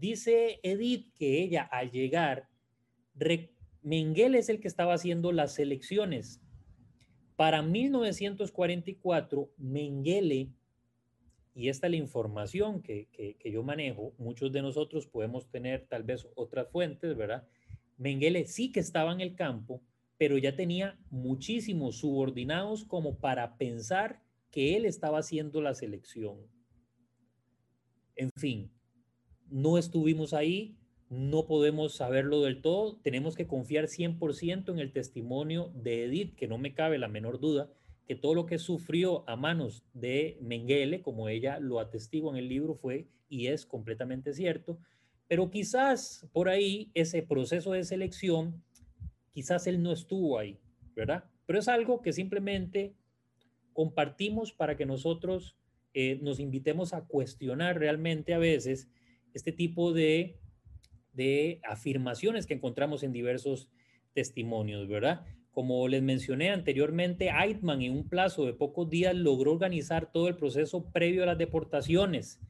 [0.00, 2.48] Dice Edith que ella al llegar,
[3.82, 6.40] Mengele es el que estaba haciendo las elecciones.
[7.36, 10.54] Para 1944, Mengele,
[11.54, 16.02] y esta es la información que, que, yo manejo, muchos de nosotros podemos tener tal
[16.02, 17.46] vez otras fuentes, ¿verdad?
[17.98, 19.82] Mengele sí que estaba en el campo,
[20.20, 26.46] pero ya tenía muchísimos subordinados como para pensar que él estaba haciendo la selección.
[28.16, 28.70] En fin,
[29.48, 30.76] no estuvimos ahí,
[31.08, 36.48] no podemos saberlo del todo, tenemos que confiar 100% en el testimonio de Edith, que
[36.48, 37.72] no me cabe la menor duda
[38.06, 42.48] que todo lo que sufrió a manos de Mengele, como ella lo atestigua en el
[42.50, 44.80] libro, fue y es completamente cierto,
[45.28, 48.62] pero quizás por ahí ese proceso de selección,
[49.32, 50.58] quizás él no estuvo ahí,
[50.94, 51.24] ¿verdad?
[51.46, 52.94] Pero es algo que simplemente
[53.72, 55.56] compartimos para que nosotros
[55.94, 58.88] eh, nos invitemos a cuestionar realmente a veces
[59.34, 60.36] este tipo de,
[61.68, 63.68] afirmaciones que encontramos en diversos
[64.14, 65.26] testimonios, ¿verdad?
[65.50, 70.36] Como les mencioné anteriormente, Eitman en un plazo de pocos días logró organizar todo el
[70.36, 72.40] proceso previo a las deportaciones.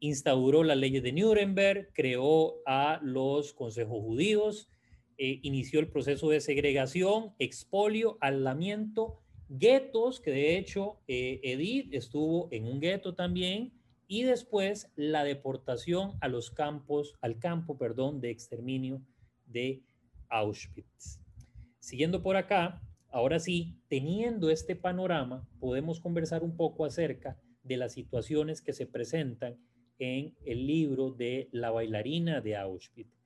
[0.00, 4.70] Instauró las leyes de Nuremberg, creó a los consejos judíos,
[5.18, 12.48] eh, inició el proceso de segregación, expolio, aislamiento, guetos, que de hecho eh, Edith estuvo
[12.52, 13.72] en un gueto también,
[14.06, 19.02] y después la deportación a los campos, al campo, perdón, de exterminio
[19.44, 19.82] de
[20.28, 21.20] Auschwitz.
[21.78, 27.92] Siguiendo por acá, ahora sí, teniendo este panorama, podemos conversar un poco acerca de las
[27.92, 29.58] situaciones que se presentan
[29.98, 33.17] en el libro de La bailarina de Auschwitz.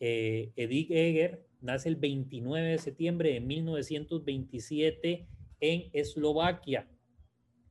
[0.00, 5.28] Eh, Edith Eger nace el 29 de septiembre de 1927
[5.60, 6.88] en Eslovaquia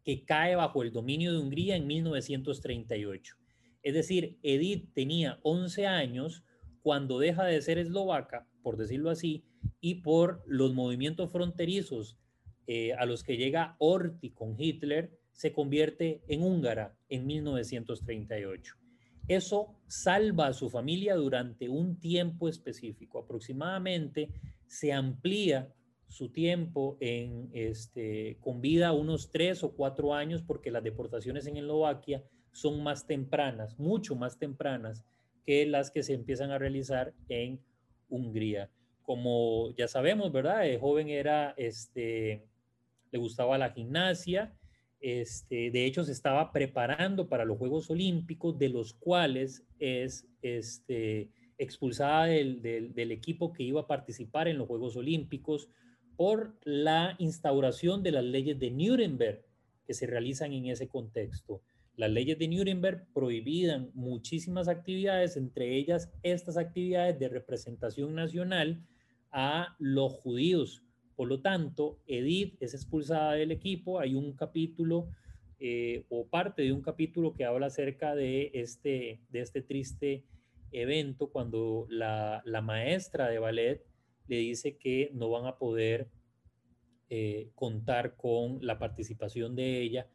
[0.04, 3.36] que cae bajo el dominio de Hungría en 1938.
[3.84, 6.44] Es decir, Edith tenía 11 años
[6.82, 9.46] cuando deja de ser eslovaca, por decirlo así,
[9.80, 12.18] y por los movimientos fronterizos
[12.68, 18.81] eh, a los que llega Orti con Hitler, se convierte en húngara en 1938.
[19.28, 23.20] Eso salva a su familia durante un tiempo específico.
[23.20, 24.30] Aproximadamente
[24.68, 25.74] se amplía
[26.08, 31.58] su tiempo en, este, con vida unos tres o cuatro años porque las deportaciones en
[31.58, 35.06] Eslovaquia son más tempranas, mucho más tempranas
[35.46, 37.62] que las que se empiezan a realizar en
[38.10, 38.70] Hungría.
[39.04, 40.68] Como ya sabemos, ¿verdad?
[40.68, 42.46] El joven era, este,
[43.12, 44.54] le gustaba la gimnasia,
[45.02, 51.30] este, de hecho se estaba preparando para los Juegos Olímpicos, de los cuales es este,
[51.58, 55.70] expulsada del, del, equipo que iba a participar en los Juegos Olímpicos
[56.16, 59.44] por la instauración de las leyes de Nuremberg
[59.86, 61.62] que se realizan en ese contexto.
[61.96, 68.86] Las leyes de Nuremberg prohibían muchísimas actividades, entre ellas estas actividades de representación nacional
[69.32, 70.84] a los judíos.
[71.22, 74.00] Por lo tanto, Edith es expulsada del equipo.
[74.00, 75.12] Hay un capítulo
[75.60, 80.26] eh, o parte de un capítulo que habla acerca de este, de este triste
[80.72, 83.86] evento cuando la, la maestra de ballet
[84.28, 86.10] le dice que no van a poder
[87.12, 90.10] eh, contar con la participación de ella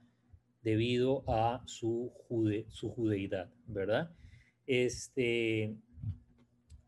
[0.63, 2.13] debido a su,
[2.67, 4.11] su judeidad, ¿verdad?
[4.67, 5.77] Este,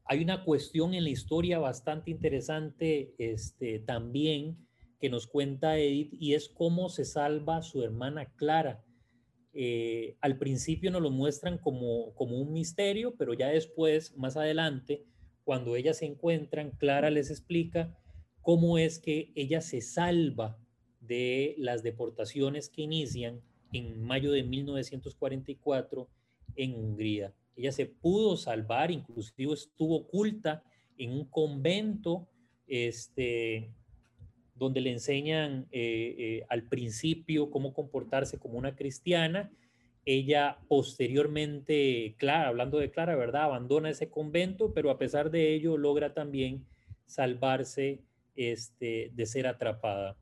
[0.08, 4.56] hay una cuestión en la historia bastante interesante este, también
[4.98, 8.82] que nos cuenta Edith y es cómo se salva su hermana Clara.
[9.52, 15.04] Eh, al principio nos lo muestran como, como un misterio, pero ya después, más adelante,
[15.44, 17.94] cuando ellas se encuentran, Clara les explica
[18.40, 20.58] cómo es que ella se salva
[21.00, 23.42] de las deportaciones que inician
[23.74, 26.08] en mayo de 1944
[26.56, 27.34] en Hungría.
[27.58, 30.62] Ella se pudo salvar, inclusive estuvo oculta
[30.96, 32.28] en un convento,
[32.68, 33.72] este,
[34.54, 39.50] donde le enseñan eh, eh, al principio cómo comportarse como una cristiana.
[40.04, 43.42] Ella posteriormente, Clara, hablando de Clara, ¿verdad?
[43.42, 46.64] Abandona ese convento, pero a pesar de ello logra también
[47.06, 48.04] salvarse
[48.36, 50.16] este, de ser atrapada.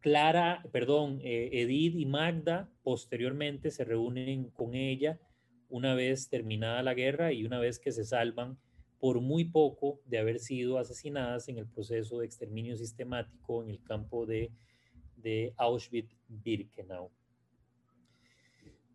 [0.00, 5.20] Clara, perdón, eh, Edith y Magda posteriormente se reúnen con ella
[5.70, 8.58] una vez terminada la guerra y una vez que se salvan
[8.98, 13.82] por muy poco de haber sido asesinadas en el proceso de exterminio sistemático en el
[13.82, 14.52] campo de,
[15.56, 17.10] Auschwitz-Birkenau.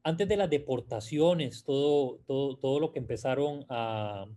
[0.03, 4.27] Antes de las deportaciones, todo, todo, todo lo que empezaron a,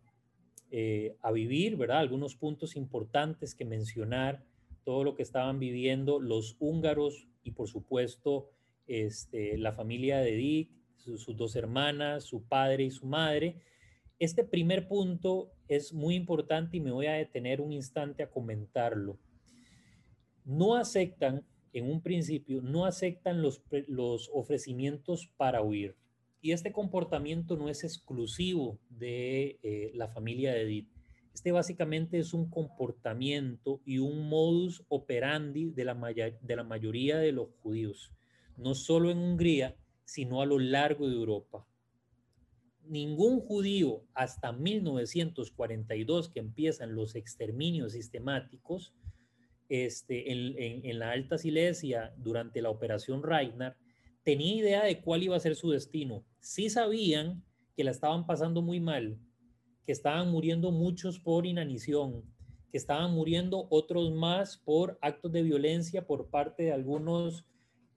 [0.71, 1.99] eh, a vivir, ¿verdad?
[1.99, 4.45] Algunos puntos importantes que mencionar,
[4.85, 8.51] todo lo que estaban viviendo los húngaros y por supuesto
[8.87, 10.71] este, la familia de Dick,
[11.17, 13.57] sus dos hermanas, su padre y su madre,
[14.19, 19.17] este primer punto es muy importante y me voy a detener un instante a comentarlo.
[20.45, 25.95] No aceptan, en un principio, no aceptan los, los ofrecimientos para huir.
[26.41, 30.89] Y este comportamiento no es exclusivo de eh, la familia de Edith.
[31.33, 37.31] Este básicamente es un comportamiento y un modus operandi de la, de la mayoría de
[37.31, 38.11] los judíos,
[38.57, 39.77] no solo en Hungría,
[40.09, 41.67] sino a lo largo de Europa
[42.89, 48.95] ningún judío hasta 1942, que empiezan los exterminios sistemáticos
[49.69, 53.77] este, en, la Alta Silesia durante la Operación Reiner,
[54.23, 56.25] tenía idea de cuál iba a ser su destino.
[56.41, 57.45] Sí sabían
[57.77, 59.19] que la estaban pasando muy mal,
[59.85, 62.25] que estaban muriendo muchos por inanición,
[62.71, 67.45] que estaban muriendo otros más por actos de violencia por parte de algunos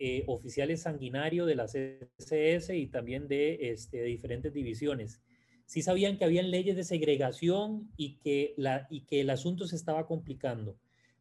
[0.03, 5.21] eh, oficiales sanguinarios de la CSS y también de, este, diferentes divisiones.
[5.67, 8.55] Sí sabían que habían leyes de segregación y que,
[8.89, 10.75] y que el asunto se estaba complicando,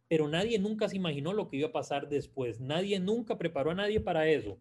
[0.08, 2.58] pero nadie nunca se imaginó lo que iba a pasar después.
[2.58, 4.58] Nadie nunca preparó a nadie para eso.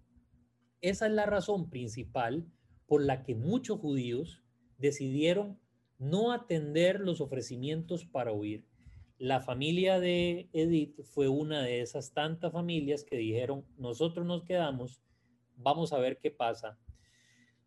[0.81, 2.45] Esa es la razón principal
[2.87, 4.43] por la que muchos judíos
[4.77, 5.57] decidieron
[5.97, 8.65] no atender los ofrecimientos para huir.
[9.19, 15.01] La familia de Edith fue una de esas tantas familias que dijeron, nosotros nos quedamos,
[15.57, 16.79] vamos a ver qué pasa.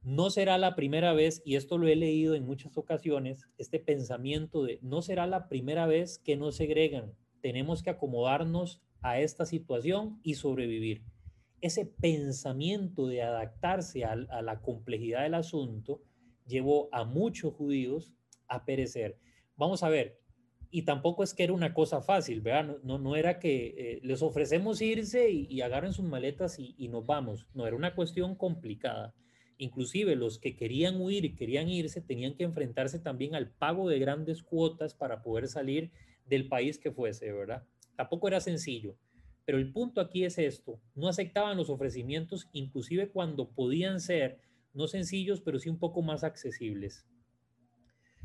[0.01, 4.65] No será la primera vez, y esto lo he leído en muchas ocasiones, este pensamiento
[4.65, 7.13] de no será la primera vez que nos segregan,
[7.43, 11.05] tenemos que acomodarnos a esta situación y sobrevivir.
[11.61, 16.01] Ese pensamiento de adaptarse a, a la complejidad del asunto
[16.47, 18.15] llevó a muchos judíos
[18.49, 19.19] a perecer.
[19.55, 20.22] Vamos a ver,
[20.75, 22.79] y tampoco es que era una cosa fácil, ¿verdad?
[22.83, 27.05] No, no, era que eh, les ofrecemos irse y, agarren sus maletas y, y, nos
[27.05, 27.47] vamos.
[27.53, 29.15] No, era una cuestión complicada.
[29.59, 33.99] Inclusive los que querían huir y querían irse tenían que enfrentarse también al pago de
[33.99, 35.93] grandes cuotas para poder salir
[36.25, 37.65] del país que fuese, ¿verdad?
[37.95, 38.97] Tampoco era sencillo.
[39.45, 44.41] Pero el punto aquí es esto, no aceptaban los ofrecimientos, inclusive cuando podían ser
[44.73, 47.07] no sencillos, pero sí un poco más accesibles.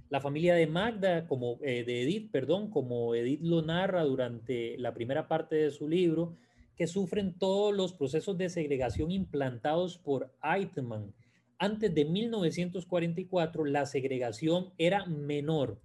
[0.09, 4.93] La familia de Magda, como eh, de Edith, perdón, como Edith lo narra durante la
[4.93, 6.37] primera parte de su libro,
[6.77, 11.13] que sufren todos los procesos de segregación implantados por Eitman.
[11.57, 15.81] Antes de 1944, la segregación era menor,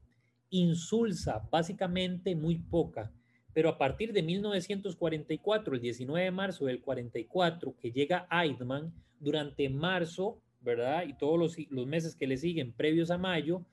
[0.50, 3.10] insulsa, básicamente muy poca.
[3.54, 9.68] Pero a partir de 1944, el 19 de marzo del 44, que llega Eitman, durante
[9.68, 11.04] marzo, ¿verdad?
[11.08, 13.64] Y todos los meses que le siguen, previos a mayo,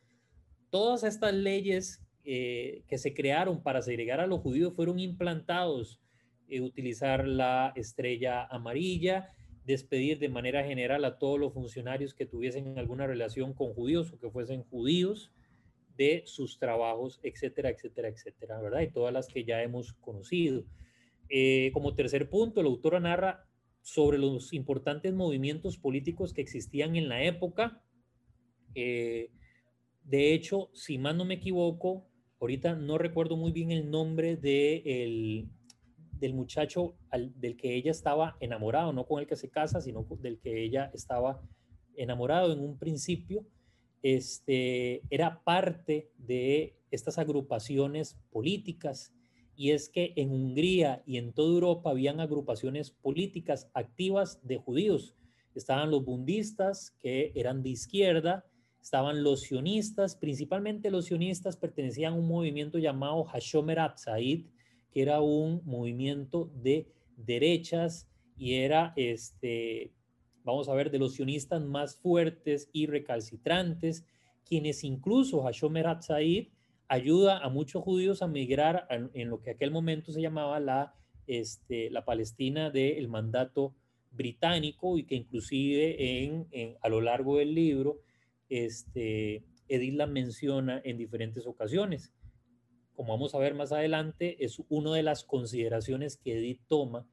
[0.69, 5.99] todas estas leyes eh, que se crearon para segregar a los judíos fueron implantados.
[6.47, 9.29] Eh, utilizar la estrella amarilla,
[9.65, 14.19] despedir de manera general a todos los funcionarios que tuviesen alguna relación con judíos o
[14.19, 15.31] que fuesen judíos
[15.95, 18.81] de sus trabajos, etcétera, etcétera, etcétera, ¿verdad?
[18.81, 20.63] Y todas las que ya hemos conocido.
[21.29, 23.45] Eh, como tercer punto, la autora narra
[23.81, 27.83] sobre los importantes movimientos políticos que existían en la época.
[28.73, 29.29] Eh,
[30.09, 32.07] de hecho, si más no me equivoco,
[32.41, 35.47] ahorita no recuerdo muy bien el nombre de
[36.19, 36.95] del muchacho
[37.35, 40.91] del que ella estaba enamorado, no con el que se casa, sino del que ella
[40.93, 41.41] estaba
[41.95, 43.45] enamorado en un principio,
[44.01, 49.13] este, era parte de estas agrupaciones políticas.
[49.55, 55.15] Y es que en Hungría y en toda Europa habían agrupaciones políticas activas de judíos.
[55.55, 58.48] Estaban los bundistas, que eran de izquierda,
[58.81, 64.45] estaban los sionistas, principalmente los sionistas pertenecían a un movimiento llamado Hashomer Atzaid,
[64.91, 69.93] que era un movimiento de derechas y era, este,
[70.43, 74.05] vamos a ver, de los sionistas más fuertes y recalcitrantes,
[74.45, 76.47] quienes incluso Hashomer Atzaid
[76.87, 80.95] ayuda a muchos judíos a migrar en, lo que aquel momento se llamaba la,
[81.27, 83.75] este, la Palestina del mandato
[84.11, 87.99] británico y que inclusive en, a lo largo del libro
[88.49, 92.11] este, Edith la menciona en diferentes ocasiones.
[92.93, 97.07] Como vamos a ver más adelante, es una de las consideraciones que Edith toma,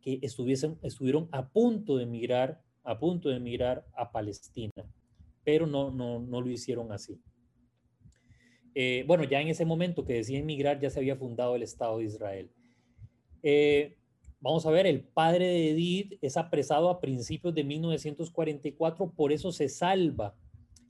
[0.00, 4.72] que estuviesen, estuvieron a punto de emigrar, a punto de emigrar a Palestina,
[5.42, 7.20] pero no, no, no lo hicieron así.
[8.74, 11.98] Eh, bueno, ya en ese momento que decían emigrar, ya se había fundado el Estado
[11.98, 12.50] de Israel.
[13.42, 13.96] Eh,
[14.40, 19.52] vamos a ver, el padre de Edith es apresado a principios de 1944, por eso
[19.52, 20.36] se salva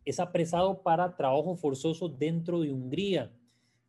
[0.05, 3.32] es apresado para trabajo forzoso dentro de Hungría.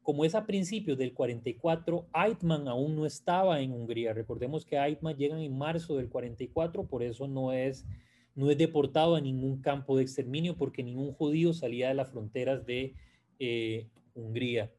[0.01, 4.13] Como es a principios del 44, Eitman aún no estaba en Hungría.
[4.13, 7.85] Recordemos que Eitman llega en marzo del 44, por eso no es,
[8.35, 12.65] no es deportado a ningún campo de exterminio, porque ningún judío salía de las fronteras
[12.65, 12.93] de
[13.39, 14.71] eh, Hungría.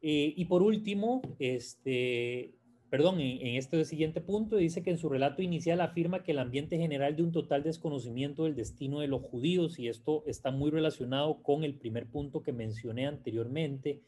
[0.00, 2.54] Eh, y por último, este,
[2.94, 6.78] perdón, en, este siguiente punto dice que en su relato inicial afirma que el ambiente
[6.78, 11.42] general de un total desconocimiento del destino de los judíos, y esto está muy relacionado
[11.42, 14.00] con el primer punto que mencioné anteriormente,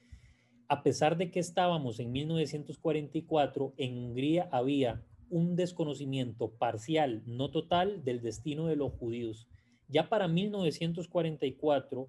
[0.69, 8.05] a pesar de que estábamos en 1944, en Hungría había un desconocimiento parcial, no total,
[8.05, 9.49] del destino de los judíos.
[9.89, 12.09] Ya para 1944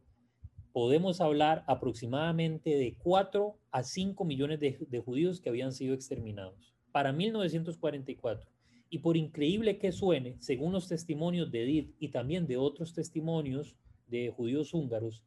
[0.78, 7.12] podemos hablar aproximadamente de 4 a 5 millones de, judíos que habían sido exterminados para
[7.12, 8.48] 1944.
[8.88, 13.76] Y por increíble que suene, según los testimonios de Edith y también de otros testimonios
[14.06, 15.24] de judíos húngaros,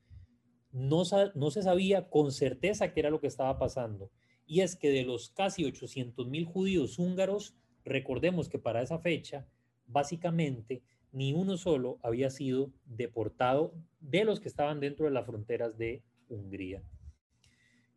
[0.71, 1.03] no,
[1.35, 4.13] no se sabía con certeza qué era lo que estaba pasando.
[4.47, 9.49] Y es que de los casi 800 mil judíos húngaros, recordemos que para esa fecha,
[9.89, 15.77] básicamente ni uno solo había sido deportado de los que estaban dentro de las fronteras
[15.77, 16.83] de Hungría.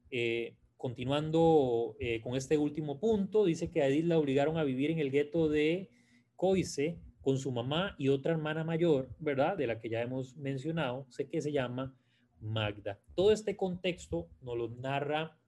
[0.09, 4.91] Eh, continuando eh, con este último punto, dice que a Edith la obligaron a vivir
[4.91, 5.89] en el gueto de
[6.35, 9.57] Coise con su mamá y otra hermana mayor, ¿verdad?
[9.57, 11.95] De la que ya hemos mencionado, sé que se llama
[12.41, 12.99] Magda.
[13.15, 15.39] Todo este contexto nos lo narra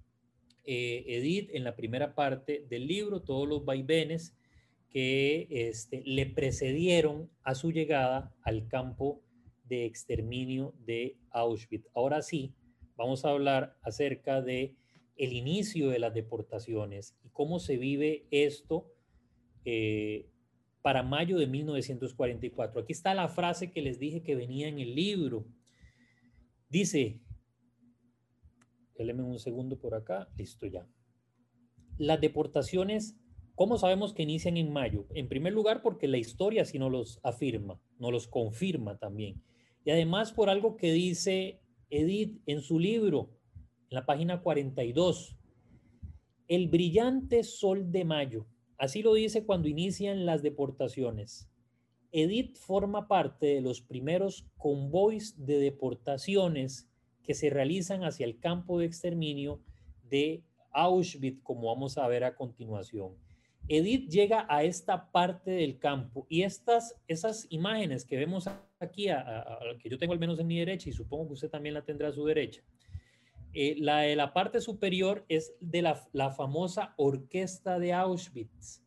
[0.63, 4.35] eh, Edith en la primera parte del libro, todos los vaivenes
[4.95, 9.21] que este, le precedieron a su llegada al campo
[9.65, 11.89] de exterminio de Auschwitz.
[11.93, 12.55] Ahora sí,
[12.95, 14.77] vamos a hablar acerca de
[15.17, 18.89] el inicio de las deportaciones y cómo se vive esto
[19.65, 20.29] eh,
[20.81, 22.79] para mayo de 1944.
[22.79, 25.45] Aquí está la frase que les dije que venía en el libro.
[26.69, 27.19] Dice,
[28.97, 30.87] déjenme un segundo por acá, listo ya.
[31.97, 33.17] Las deportaciones
[33.55, 35.05] ¿Cómo sabemos que inician en mayo?
[35.13, 39.41] En primer lugar, porque la historia sí no los afirma, no los confirma también.
[39.85, 43.29] Y además por algo que dice Edith en su libro,
[43.89, 45.37] en la página 42,
[46.49, 48.45] el brillante sol de mayo.
[48.77, 51.49] Así lo dice cuando inician las deportaciones.
[52.11, 56.89] Edith forma parte de los primeros convoys de deportaciones
[57.23, 59.61] que se realizan hacia el campo de exterminio
[60.03, 63.24] de Auschwitz, como vamos a ver a continuación.
[63.67, 68.47] Edith llega a esta parte del campo y estas, esas imágenes que vemos
[68.79, 69.45] aquí, a,
[69.81, 72.09] que yo tengo al menos en mi derecha y supongo que usted también la tendrá
[72.09, 72.61] a su derecha,
[73.53, 78.83] eh, la de la parte superior es de la, la famosa orquesta de Auschwitz.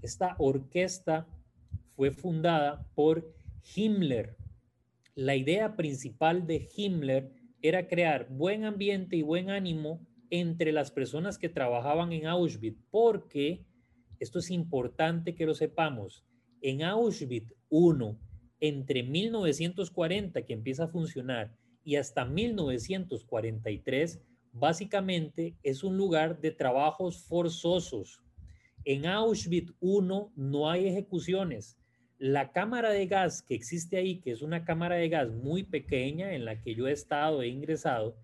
[0.00, 1.26] Esta orquesta
[1.96, 3.34] fue fundada por
[3.74, 4.36] Himmler.
[5.16, 11.38] La idea principal de Himmler era crear buen ambiente y buen ánimo entre las personas
[11.38, 13.66] que trabajaban en Auschwitz, porque
[14.20, 16.24] esto es importante que lo sepamos.
[16.60, 18.18] En Auschwitz 1,
[18.60, 24.20] entre 1940 que empieza a funcionar y hasta 1943,
[24.52, 28.20] básicamente es un lugar de trabajos forzosos.
[28.84, 31.78] En Auschwitz 1 no hay ejecuciones.
[32.18, 36.34] La cámara de gas que existe ahí, que es una cámara de gas muy pequeña
[36.34, 38.16] en la que yo he estado, e ingresado,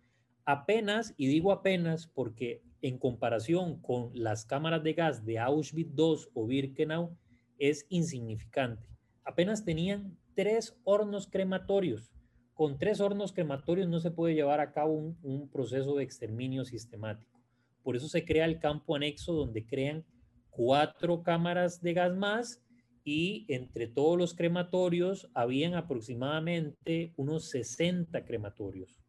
[0.44, 6.16] apenas, y digo apenas porque en comparación con las cámaras de gas de Auschwitz II
[6.34, 7.16] o Birkenau
[7.58, 8.86] es insignificante.
[9.24, 12.12] Apenas tenían tres hornos crematorios.
[12.52, 17.40] Con tres hornos crematorios no se puede llevar a cabo un, proceso de exterminio sistemático.
[17.82, 20.04] Por eso se crea el campo anexo donde crean
[20.50, 22.62] cuatro cámaras de gas más
[23.02, 29.00] y entre todos los crematorios habían aproximadamente unos 60 crematorios.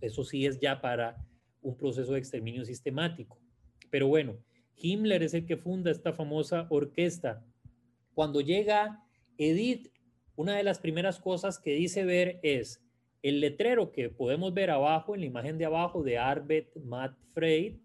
[0.00, 1.26] eso sí es ya para
[1.66, 3.40] un proceso de exterminio sistemático.
[3.90, 4.38] Pero bueno,
[4.76, 7.44] Himmler es el que funda esta famosa orquesta.
[8.14, 9.02] Cuando llega
[9.36, 9.88] Edith,
[10.36, 12.82] una de las primeras cosas que dice ver es
[13.22, 17.78] el letrero que podemos ver abajo, en la imagen de abajo de Arbet Matt Freid,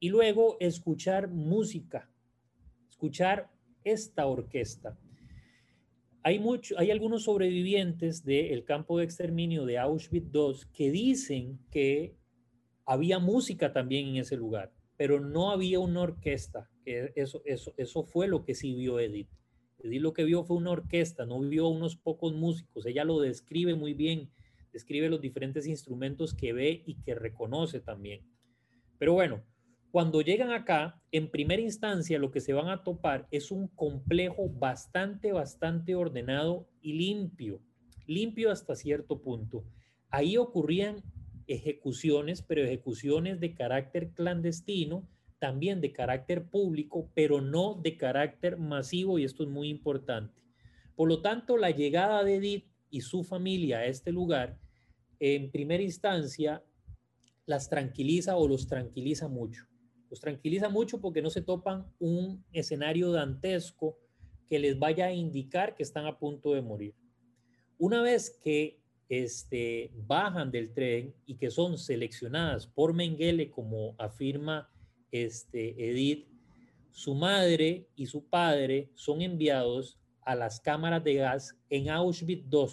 [0.00, 2.10] y luego escuchar música,
[2.88, 3.50] escuchar
[3.84, 4.98] esta orquesta.
[6.22, 12.16] Hay, mucho, hay algunos sobrevivientes del campo de exterminio de Auschwitz II que dicen que
[12.86, 16.70] había música también en ese lugar, pero no había una orquesta.
[16.84, 19.30] Eso, eso, eso fue lo que sí vio Edith.
[19.78, 22.86] Edith lo que vio fue una orquesta, no vio unos pocos músicos.
[22.86, 24.30] Ella lo describe muy bien,
[24.72, 28.22] describe los diferentes instrumentos que ve y que reconoce también.
[28.98, 29.42] Pero bueno,
[29.92, 34.48] cuando llegan acá, en primera instancia lo que se van a topar es un complejo
[34.48, 37.60] bastante, bastante ordenado y limpio,
[38.06, 39.64] limpio hasta cierto punto.
[40.08, 41.02] Ahí ocurrían
[41.52, 49.18] ejecuciones, pero ejecuciones de carácter clandestino, también de carácter público, pero no de carácter masivo,
[49.18, 50.42] y esto es muy importante.
[50.94, 54.58] Por lo tanto, la llegada de Edith y su familia a este lugar,
[55.18, 56.62] en primera instancia,
[57.46, 59.66] las tranquiliza o los tranquiliza mucho
[60.12, 63.96] los tranquiliza mucho porque no se topan un escenario dantesco
[64.46, 66.94] que les vaya a indicar que están a punto de morir.
[67.78, 68.81] Una vez que
[69.12, 74.70] este, bajan del tren y que son seleccionadas por Mengele, como afirma
[75.10, 76.26] este, Edith,
[76.92, 82.68] su madre y su padre son enviados a las cámaras de gas en Auschwitz II.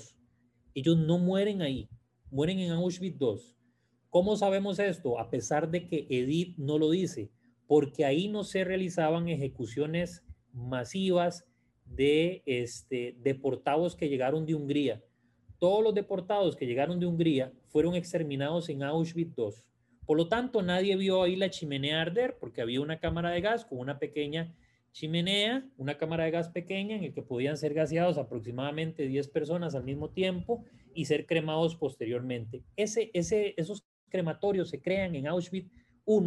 [0.75, 1.89] Ellos no mueren ahí,
[2.31, 3.35] mueren en Auschwitz II.
[4.09, 5.19] ¿Cómo sabemos esto?
[5.19, 7.29] A pesar de que Edith no lo dice,
[7.67, 10.23] porque ahí no se realizaban ejecuciones
[10.53, 11.43] masivas
[11.83, 15.03] de este, deportados que llegaron de Hungría.
[15.59, 19.49] Todos los deportados que llegaron de Hungría fueron exterminados en Auschwitz II.
[20.05, 23.65] Por lo tanto, nadie vio ahí la chimenea arder porque había una cámara de gas
[23.65, 24.55] con una pequeña
[24.91, 29.75] chimenea, una cámara de gas pequeña en el que podían ser gaseados aproximadamente 10 personas
[29.75, 32.63] al mismo tiempo y ser cremados posteriormente.
[32.75, 35.69] Ese, ese, esos crematorios se crean en Auschwitz
[36.07, 36.19] I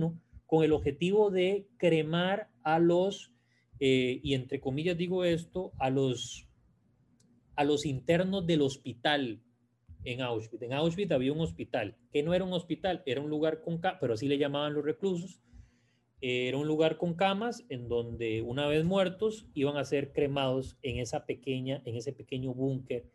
[0.47, 3.33] con el objetivo de cremar a los,
[3.81, 6.47] eh, y entre comillas digo esto, a los,
[7.57, 9.43] a los internos del hospital
[10.05, 10.63] en Auschwitz.
[10.63, 14.15] En Auschwitz había un hospital, que no era un hospital, era un lugar con, pero
[14.15, 15.41] así le llamaban los reclusos,
[16.21, 20.99] era un lugar con camas en donde una vez muertos iban a ser cremados en
[20.99, 23.11] esa pequeña, en ese pequeño búnker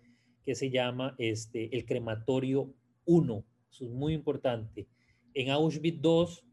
[0.45, 2.73] que se llama este, el crematorio
[3.05, 3.45] 1.
[3.71, 4.87] Eso es muy importante.
[5.33, 6.43] En Auschwitz 2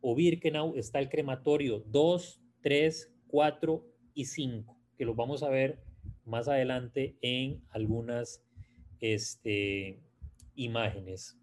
[0.00, 5.82] o Birkenau está el crematorio 2, 3, 4 y 5, que los vamos a ver
[6.30, 8.42] más adelante en algunas
[9.00, 10.00] este,
[10.54, 11.36] imágenes.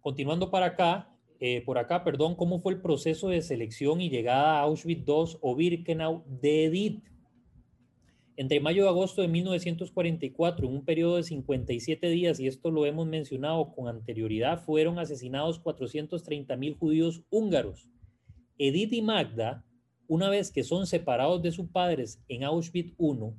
[0.00, 4.58] Continuando para acá, eh, por acá, perdón, ¿cómo fue el proceso de selección y llegada
[4.58, 7.04] a Auschwitz II o Birkenau de Edith?
[8.36, 12.86] Entre mayo y agosto de 1944, en un periodo de 57 días, y esto lo
[12.86, 17.88] hemos mencionado con anterioridad, fueron asesinados 430 mil judíos húngaros.
[18.56, 19.64] Edith y Magda,
[20.12, 23.32] una vez que son separados de sus padres en Auschwitz I,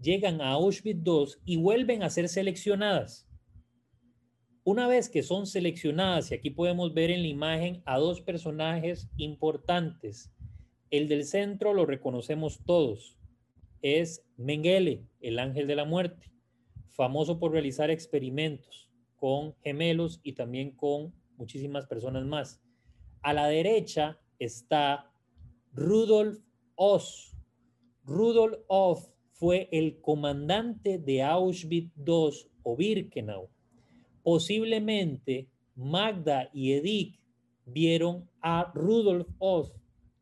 [0.00, 3.28] llegan a Auschwitz II y vuelven a ser seleccionadas.
[4.64, 9.10] Una vez que son seleccionadas, y aquí podemos ver en la imagen a dos personajes
[9.18, 10.32] importantes,
[10.88, 13.18] el del centro lo reconocemos todos,
[13.82, 16.32] es Mengele, el ángel de la muerte,
[16.88, 22.62] famoso por realizar experimentos con gemelos y también con muchísimas personas más.
[23.20, 25.12] A la derecha está
[25.76, 26.38] Rudolf
[26.74, 27.36] Oss.
[28.06, 33.50] Rudolf Oss fue el comandante de Auschwitz II o Birkenau.
[34.22, 37.20] Posiblemente Magda y Edith
[37.66, 39.74] vieron a Rudolf Oss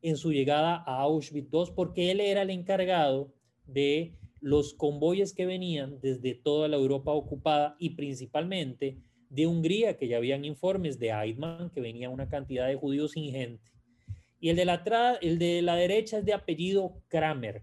[0.02, 3.32] en su llegada a Auschwitz II porque él era el encargado
[3.64, 8.98] de los convoyes que venían desde toda la Europa ocupada y principalmente
[9.30, 13.73] de Hungría, que ya habían informes de Eidman, que venía una cantidad de judíos ingente.
[14.44, 17.62] Y el de la, el de la derecha es de apellido Kramer.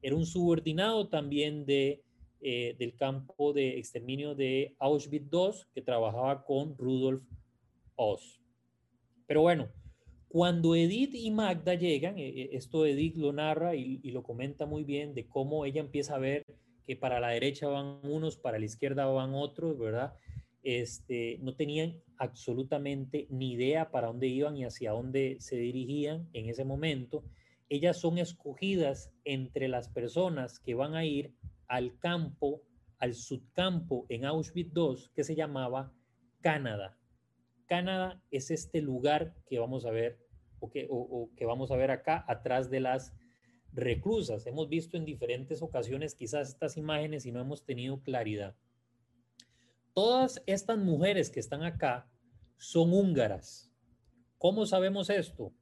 [0.00, 2.02] Era un subordinado también de,
[2.40, 7.22] eh, del campo de exterminio de Auschwitz II, que trabajaba con Rudolf
[7.96, 8.40] Oss.
[9.26, 9.68] Pero bueno,
[10.26, 14.84] cuando Edith y Magda llegan, eh, eh, esto Edith lo narra y, lo comenta muy
[14.84, 16.46] bien de cómo ella empieza a ver
[16.86, 20.14] que para la derecha van unos, para la izquierda van otros, ¿verdad?
[20.62, 26.48] Este, no tenían absolutamente ni idea para dónde iban y hacia dónde se dirigían en
[26.48, 27.24] ese momento.
[27.68, 31.34] Ellas son escogidas entre las personas que van a ir
[31.66, 32.62] al campo,
[32.98, 35.92] al subcampo en Auschwitz II, que se llamaba
[36.40, 36.98] Canadá.
[37.66, 40.18] Canadá es este lugar que vamos a ver
[40.60, 43.14] o que, o, que vamos a ver acá atrás de las
[43.72, 44.46] reclusas.
[44.46, 48.54] Hemos visto en diferentes ocasiones quizás estas imágenes y no hemos tenido claridad.
[49.94, 52.08] Todas estas mujeres que están acá
[52.56, 53.70] son húngaras.
[54.38, 55.52] ¿Cómo sabemos esto?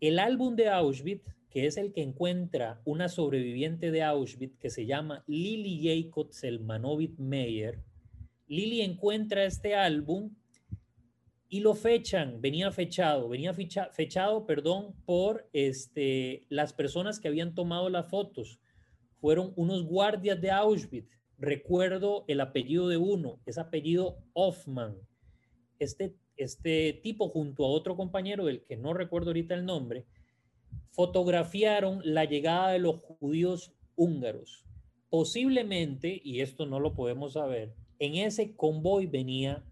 [0.00, 4.84] El álbum de Auschwitz, que es el que encuentra una sobreviviente de Auschwitz que se
[4.84, 7.82] llama Lili Jacob Selmanovit Meyer,
[8.46, 10.34] Lili encuentra este álbum
[11.48, 17.88] y lo fechan, venía fechado, venía fechado, perdón, por este, las personas que habían tomado
[17.88, 18.60] las fotos.
[19.20, 21.18] Fueron unos guardias de Auschwitz.
[21.38, 24.96] Recuerdo el apellido de uno, es apellido Hoffman.
[25.78, 30.06] Este, este tipo junto a otro compañero, del que no recuerdo ahorita el nombre,
[30.90, 34.64] fotografiaron la llegada de los judíos húngaros.
[35.10, 39.64] Posiblemente, y esto no lo podemos saber, en ese convoy venía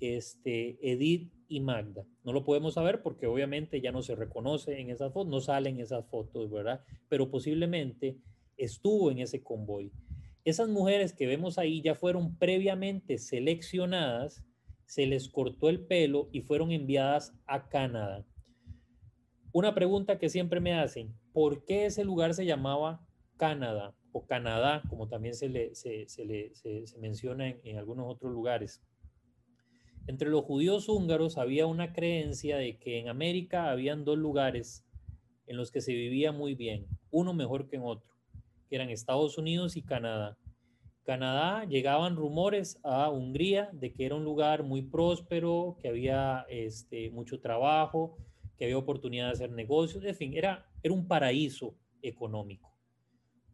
[0.00, 2.06] este, Edith y Magda.
[2.24, 5.80] No lo podemos saber porque obviamente ya no se reconoce en esas fotos, no salen
[5.80, 6.82] esas fotos, ¿verdad?
[7.08, 8.18] Pero posiblemente
[8.56, 9.92] estuvo en ese convoy.
[10.44, 14.42] Esas mujeres que vemos ahí ya fueron previamente seleccionadas,
[14.86, 18.26] se les cortó el pelo y fueron enviadas a Canadá.
[19.52, 24.82] Una pregunta que siempre me hacen, ¿por qué ese lugar se llamaba Canadá o Canadá,
[24.88, 25.72] como también se, le,
[26.98, 28.82] menciona en, en algunos otros lugares?
[30.06, 34.86] Entre los judíos húngaros había una creencia de que en América habían dos lugares
[35.46, 38.10] en los que se vivía muy bien, uno mejor que en otro,
[38.70, 40.38] que eran Estados Unidos y Canadá.
[41.02, 47.10] Canadá llegaban rumores a Hungría de que era un lugar muy próspero, que había este,
[47.10, 48.16] mucho trabajo,
[48.56, 52.70] que había oportunidad de hacer negocios, en fin, era, era un paraíso económico.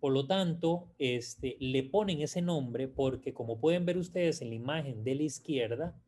[0.00, 4.56] Por lo tanto, este, le ponen ese nombre porque, como pueden ver ustedes en la
[4.56, 5.98] imagen de la izquierda,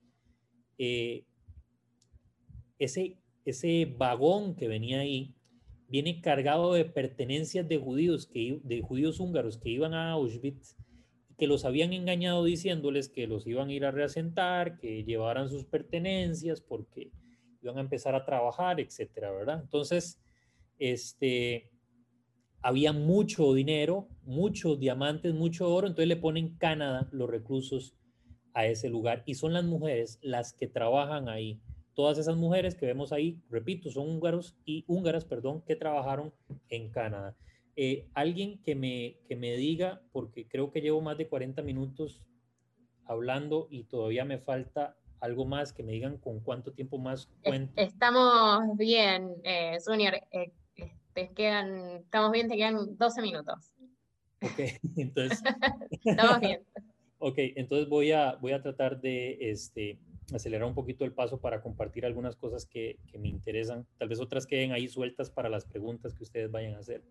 [0.76, 1.24] eh,
[2.78, 5.34] ese, ese vagón que venía ahí
[5.89, 10.76] viene cargado de pertenencias de judíos, que, de judíos húngaros que iban a Auschwitz
[11.39, 15.64] que los habían engañado diciéndoles que los iban a ir a reasentar, que llevaran sus
[15.64, 17.12] pertenencias porque
[17.62, 19.61] iban a empezar a trabajar, etcétera, ¿verdad?
[19.62, 20.20] Entonces,
[20.80, 21.70] este,
[22.61, 27.95] había mucho dinero, muchos diamantes, mucho oro, entonces le ponen Canadá los reclusos
[28.53, 31.61] a ese lugar y son las mujeres las que trabajan ahí.
[31.99, 36.32] Todas esas mujeres que vemos ahí, repito, son húngaros y húngaras, perdón, que trabajaron
[36.68, 37.34] en Canadá.
[37.74, 42.22] Eh, alguien que me, que me diga, porque creo que llevo más de 40 minutos
[43.05, 47.72] hablando y todavía me falta algo más, que me digan con cuánto tiempo más cuento.
[47.74, 50.53] Estamos bien, eh, Junior, eh,
[51.14, 53.72] te quedan, estamos bien, te quedan 12 minutos.
[54.40, 54.61] Ok,
[54.96, 55.42] entonces.
[56.05, 56.62] estamos bien.
[57.20, 59.99] Ok, entonces voy a, voy a tratar de este,
[60.33, 63.87] acelerar un poquito el paso para compartir algunas cosas que, me interesan.
[63.99, 67.03] Tal vez otras queden ahí sueltas para las preguntas que ustedes vayan a hacer.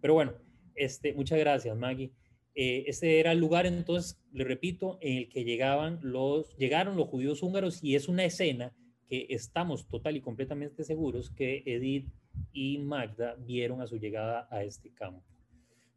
[0.00, 0.32] Pero bueno,
[0.74, 2.12] este, muchas gracias, Maggie.
[2.54, 7.08] Eh, este era el lugar, entonces, le repito, en el que llegaban los, llegaron los
[7.08, 8.72] judíos húngaros y es una escena
[9.08, 12.08] que estamos total y completamente seguros que Edith
[12.52, 15.24] y Magda vieron a su llegada a este campo.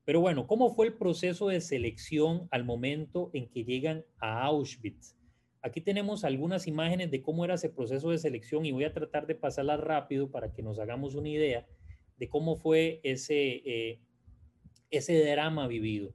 [0.07, 5.16] Pero bueno, ¿cómo fue el proceso de selección al momento en que llegan a Auschwitz?
[5.67, 9.27] Aquí tenemos algunas imágenes de cómo era ese proceso de selección y voy a tratar
[9.27, 11.67] de pasarlas rápido para que nos hagamos una idea
[12.17, 13.99] de cómo fue ese, eh,
[14.89, 16.13] ese drama vivido.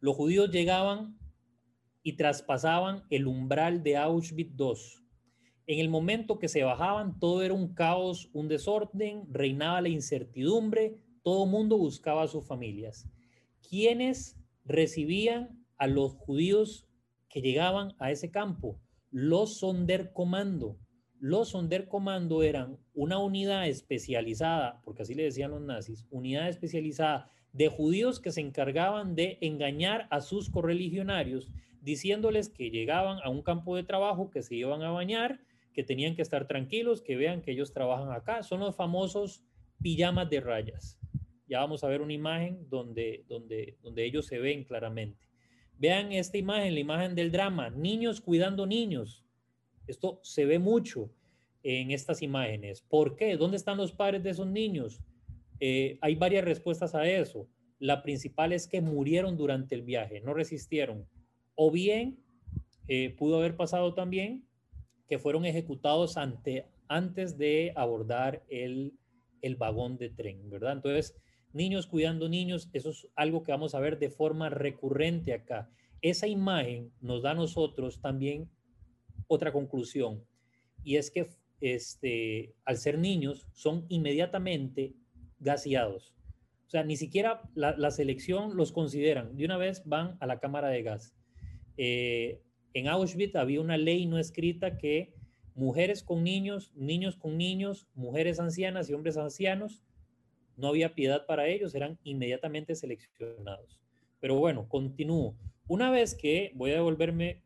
[0.00, 1.18] Los judíos llegaban
[2.02, 4.74] y traspasaban el umbral de Auschwitz II.
[5.66, 10.96] En el momento que se bajaban, todo era un caos, un desorden, reinaba la incertidumbre,
[11.22, 13.08] todo mundo buscaba a sus familias
[13.68, 16.87] quienes recibían a los judíos
[17.28, 20.78] que llegaban a ese campo, los Sonderkommando.
[21.20, 27.68] Los Sonderkommando eran una unidad especializada, porque así le decían los nazis, unidad especializada de
[27.68, 31.50] judíos que se encargaban de engañar a sus correligionarios,
[31.80, 35.40] diciéndoles que llegaban a un campo de trabajo, que se iban a bañar,
[35.72, 38.42] que tenían que estar tranquilos, que vean que ellos trabajan acá.
[38.42, 39.44] Son los famosos
[39.80, 40.98] pijamas de rayas.
[41.46, 45.27] Ya vamos a ver una imagen donde, donde, donde ellos se ven claramente.
[45.78, 49.24] Vean esta imagen, la imagen del drama, niños cuidando niños.
[49.86, 51.10] Esto se ve mucho
[51.62, 52.82] en estas imágenes.
[52.82, 53.36] ¿Por qué?
[53.36, 55.00] ¿Dónde están los padres de esos niños?
[55.60, 57.48] Eh, hay varias respuestas a eso.
[57.78, 61.06] La principal es que murieron durante el viaje, no resistieron.
[61.54, 62.18] O bien
[62.88, 64.44] eh, pudo haber pasado también
[65.06, 68.94] que fueron ejecutados ante, antes de abordar el,
[69.42, 70.72] el vagón de tren, ¿verdad?
[70.72, 71.16] Entonces,
[71.52, 75.70] niños cuidando niños, eso es algo que vamos a ver de forma recurrente acá.
[76.00, 78.50] Esa imagen nos da a nosotros también
[79.26, 80.24] otra conclusión,
[80.84, 81.28] y es que
[81.60, 84.94] este, al ser niños son inmediatamente
[85.40, 86.14] gaseados.
[86.66, 89.36] O sea, ni siquiera la, selección los consideran.
[89.36, 91.14] De una vez van a la cámara de gas.
[91.78, 92.42] Eh,
[92.74, 95.14] en Auschwitz había una ley no escrita que
[95.54, 99.82] mujeres con niños, niños con niños, mujeres ancianas y hombres ancianos,
[100.58, 103.80] no había piedad para ellos, eran inmediatamente seleccionados.
[104.20, 105.36] Pero bueno, continúo.
[105.66, 107.42] Una vez que voy a devolverme,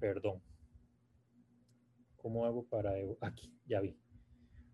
[0.00, 0.42] perdón,
[2.16, 3.50] ¿cómo hago para aquí?
[3.66, 3.96] Ya vi.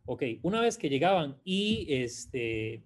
[0.06, 2.82] Ok, una vez que llegaban y este,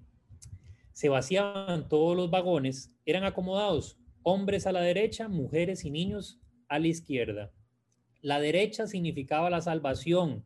[0.93, 6.79] se vaciaban todos los vagones, eran acomodados hombres a la derecha, mujeres y niños a
[6.79, 7.53] la izquierda.
[8.21, 10.45] La derecha significaba la salvación,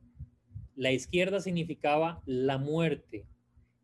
[0.77, 3.27] la izquierda significaba la muerte.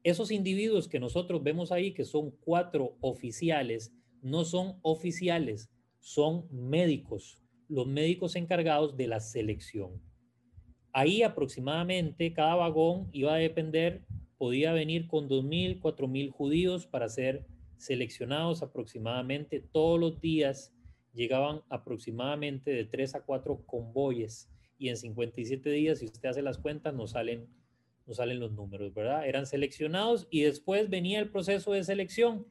[0.05, 3.93] Esos individuos que nosotros vemos ahí, que son cuatro oficiales,
[4.23, 5.71] no son oficiales,
[6.01, 10.01] son médicos, los médicos encargados de la selección.
[10.93, 14.05] Ahí aproximadamente cada vagón iba a depender,
[14.39, 17.47] podía venir con 2.000, 4.000 judíos para ser
[17.77, 20.73] seleccionados aproximadamente todos los días.
[21.13, 26.59] Llegaban aproximadamente de 3 a 4 convoyes y en 57 días, si usted hace las
[26.59, 27.49] cuentas, nos salen,
[28.09, 29.29] nos salen los números, ¿verdad?
[29.29, 32.47] Eran seleccionados y después venía el proceso de selección.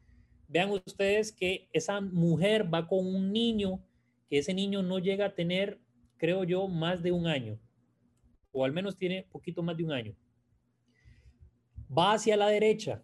[0.47, 3.83] Vean ustedes que esa mujer va con un niño,
[4.29, 5.81] que ese niño no llega a tener,
[6.15, 7.59] creo yo, más de un año
[8.57, 10.15] o al menos tiene poquito más de un año,
[11.95, 13.03] va hacia la derecha,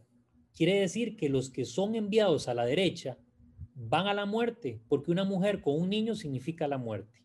[0.55, 3.19] quiere decir que los que son enviados a la derecha
[3.75, 7.22] van a la muerte, porque una mujer con un niño significa la muerte.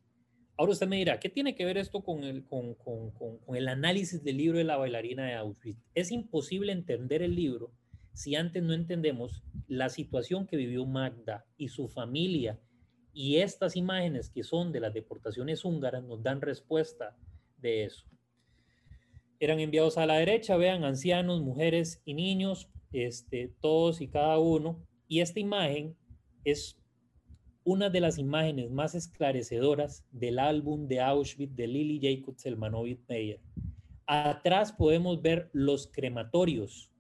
[0.59, 3.69] Ahora usted me dirá, ¿qué tiene que ver esto con el, con, con, con, el
[3.69, 5.81] análisis del libro de la bailarina de Auschwitz?
[5.95, 7.73] Es imposible entender el libro
[8.13, 12.61] si antes no entendemos la situación que vivió Magda y su familia
[13.15, 17.17] y estas imágenes que son de las deportaciones húngaras nos dan respuesta
[17.57, 18.05] de eso
[19.41, 24.85] eran enviados a la derecha, vean, ancianos, mujeres y niños, este, todos y cada uno.
[25.07, 25.97] Y esta imagen
[26.45, 26.77] es
[27.69, 33.41] una de las imágenes más esclarecedoras del álbum de Auschwitz de Lily Jacobs Selmanovit Meyer.
[34.07, 36.91] Atrás podemos ver los crematorios.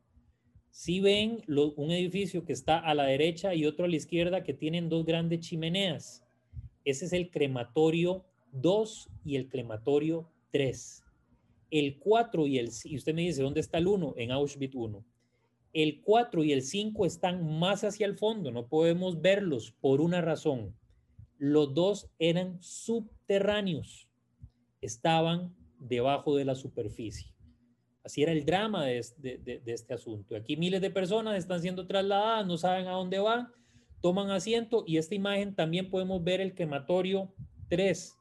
[0.69, 4.53] Si ven un edificio que está a la derecha y otro a la izquierda que
[4.53, 6.23] tienen dos grandes chimeneas.
[6.85, 11.03] Ese es el crematorio 2 y el crematorio 3.
[11.71, 14.17] El 4 y el, y usted me dice, ¿dónde está el 1?
[14.19, 15.03] En Auschwitz 1.
[15.73, 20.21] El 4 y el 5 están más hacia el fondo, no podemos verlos por una
[20.21, 20.75] razón.
[21.37, 24.09] Los dos eran subterráneos,
[24.81, 27.33] estaban debajo de la superficie.
[28.03, 30.35] Así era el drama de, este asunto.
[30.35, 33.49] Aquí miles de personas están siendo trasladadas, no saben a dónde van,
[34.01, 37.35] toman asiento y esta imagen también podemos ver el crematorio
[37.69, 38.17] 3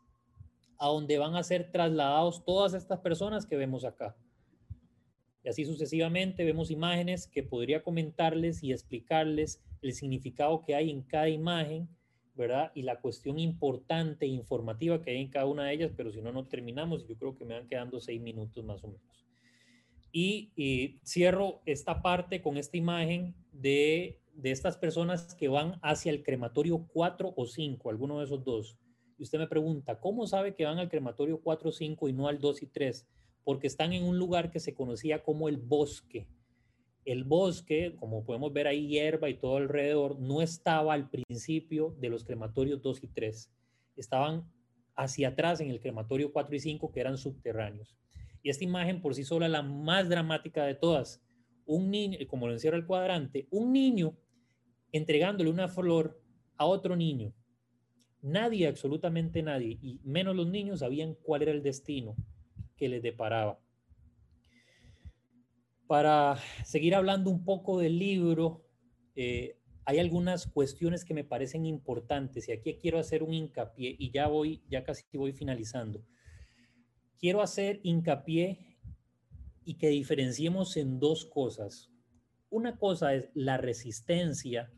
[0.80, 4.16] a donde van a ser trasladados todas estas personas que vemos acá.
[5.48, 11.04] Y así sucesivamente vemos imágenes que podría comentarles y explicarles el significado que hay en
[11.04, 11.88] cada imagen,
[12.36, 12.74] ¿verdad?
[12.76, 16.20] Y la cuestión importante e informativa que hay en cada una de ellas, pero si
[16.20, 17.08] no, no terminamos.
[17.08, 19.26] Yo creo que me van quedando seis minutos más o menos.
[20.12, 26.12] Y, y cierro esta parte con esta imagen de, de estas personas que van hacia
[26.12, 28.78] el crematorio 4 o 5, alguno de esos dos
[29.18, 32.28] y usted me pregunta, ¿cómo sabe que van al crematorio 4 o 5 y no
[32.28, 33.08] al 2 y 3?
[33.48, 36.28] Porque están en un lugar que se conocía como el bosque.
[37.06, 42.10] El bosque, como podemos ver ahí, hierba y todo alrededor, no estaba al principio de
[42.10, 43.50] los crematorios 2 y 3.
[43.96, 44.52] Estaban
[44.98, 47.96] hacia atrás en el crematorio 4 y 5, que eran subterráneos.
[48.44, 51.24] Y esta imagen por sí sola es la más dramática de todas.
[51.66, 54.18] Un niño, como lo encierra el cuadrante, un niño
[54.92, 56.22] entregándole una flor
[56.58, 57.34] a otro niño
[58.22, 62.18] Nadie, absolutamente nadie, y menos los niños, sabían cuál era el destino
[62.78, 63.60] que les deparaba.
[65.88, 68.66] Para seguir hablando un poco del libro,
[69.16, 74.12] eh, hay algunas cuestiones que me parecen importantes y aquí quiero hacer un hincapié y
[74.12, 76.04] ya voy, ya casi voy finalizando.
[77.18, 78.78] Quiero hacer hincapié
[79.64, 81.90] y que diferenciemos en dos cosas.
[82.50, 84.72] Una cosa es la resistencia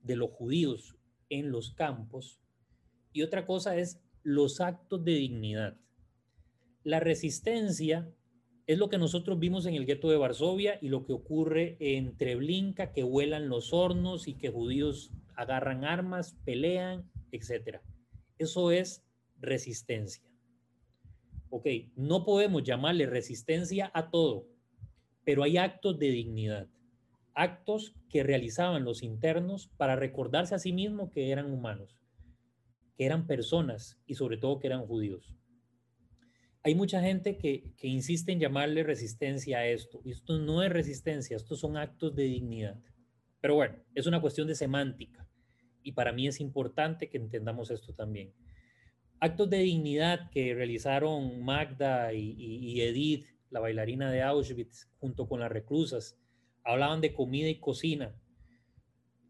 [0.00, 0.96] de los judíos
[1.28, 2.40] en los campos
[3.12, 5.78] y otra cosa es los actos de dignidad.
[6.84, 8.08] La resistencia
[8.66, 12.16] es lo que nosotros vimos en el gueto de Varsovia y lo que ocurre en
[12.16, 17.80] Treblinka, que vuelan los hornos y que judíos agarran armas, pelean, etc.
[18.38, 19.04] Eso es
[19.38, 20.24] resistencia.
[21.50, 21.66] Ok,
[21.96, 24.46] no podemos llamarle resistencia a todo,
[25.24, 26.68] pero hay actos de dignidad,
[27.34, 32.02] actos que realizaban los internos para recordarse a sí mismos que eran humanos
[32.96, 35.34] que eran personas y sobre todo que eran judíos.
[36.64, 40.00] Hay mucha gente que, insiste en llamarle resistencia a esto.
[40.04, 42.80] Y esto no es resistencia, estos son actos de dignidad.
[43.40, 45.26] Pero bueno, es una cuestión de semántica.
[45.82, 48.32] Y para mí es importante que entendamos esto también.
[49.18, 55.50] actos de dignidad que realizaron Magda y, Edith, la bailarina de Auschwitz, junto con las
[55.50, 56.18] reclusas,
[56.64, 58.16] hablaban de comida y cocina.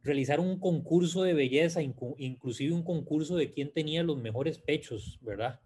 [0.02, 5.60] Realizaron un concurso de belleza, inclusive un concurso de quién tenía los mejores pechos, ¿verdad?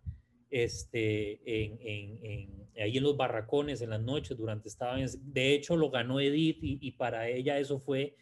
[0.49, 5.05] Este, en, ahí en los barracones, en las noches, durante estaban.
[5.22, 8.16] De hecho, lo ganó Edith y, para ella eso fue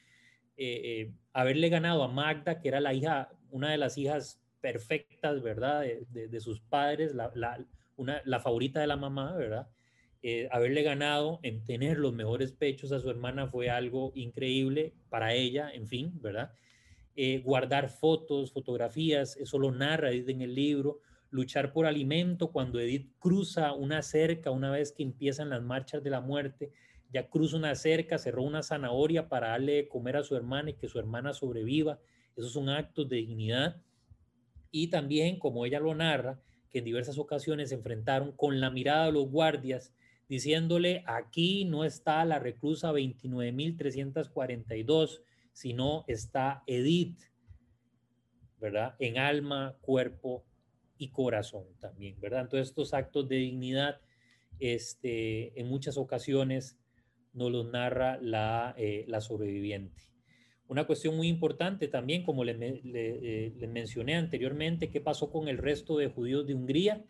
[0.56, 5.42] eh, eh, haberle ganado a Magda, que era la hija, una de las hijas perfectas,
[5.42, 5.84] ¿verdad?
[6.10, 7.30] De, sus padres, la,
[7.96, 9.68] una, la, favorita de la mamá, ¿verdad?
[10.22, 15.34] Eh, haberle ganado en tener los mejores pechos a su hermana fue algo increíble para
[15.34, 16.52] ella, en fin, ¿verdad?
[17.44, 20.98] guardar fotos, fotografías, eso lo narra en el libro
[21.34, 26.10] luchar por alimento, cuando Edith cruza una cerca, una vez que empiezan las marchas de
[26.10, 26.70] la muerte,
[27.12, 30.74] ya cruza una cerca, cerró una zanahoria para darle de comer a su hermana y
[30.74, 31.98] que su hermana sobreviva.
[32.36, 33.82] Esos son actos de dignidad.
[34.70, 39.06] Y también, como ella lo narra, que en diversas ocasiones se enfrentaron con la mirada
[39.06, 39.92] de los guardias,
[40.28, 45.20] diciéndole, aquí no está la reclusa 29.342,
[45.52, 47.18] sino está Edith,
[48.60, 48.94] ¿verdad?
[49.00, 50.44] En alma, cuerpo
[50.98, 52.42] y corazón también, ¿verdad?
[52.42, 54.00] Entonces estos actos de dignidad,
[54.58, 56.78] este, en muchas ocasiones
[57.32, 60.14] nos los narra la, eh, la sobreviviente.
[60.66, 65.98] Una cuestión muy importante también, como les, eh, mencioné anteriormente, ¿qué pasó con el resto
[65.98, 67.04] de judíos de Hungría?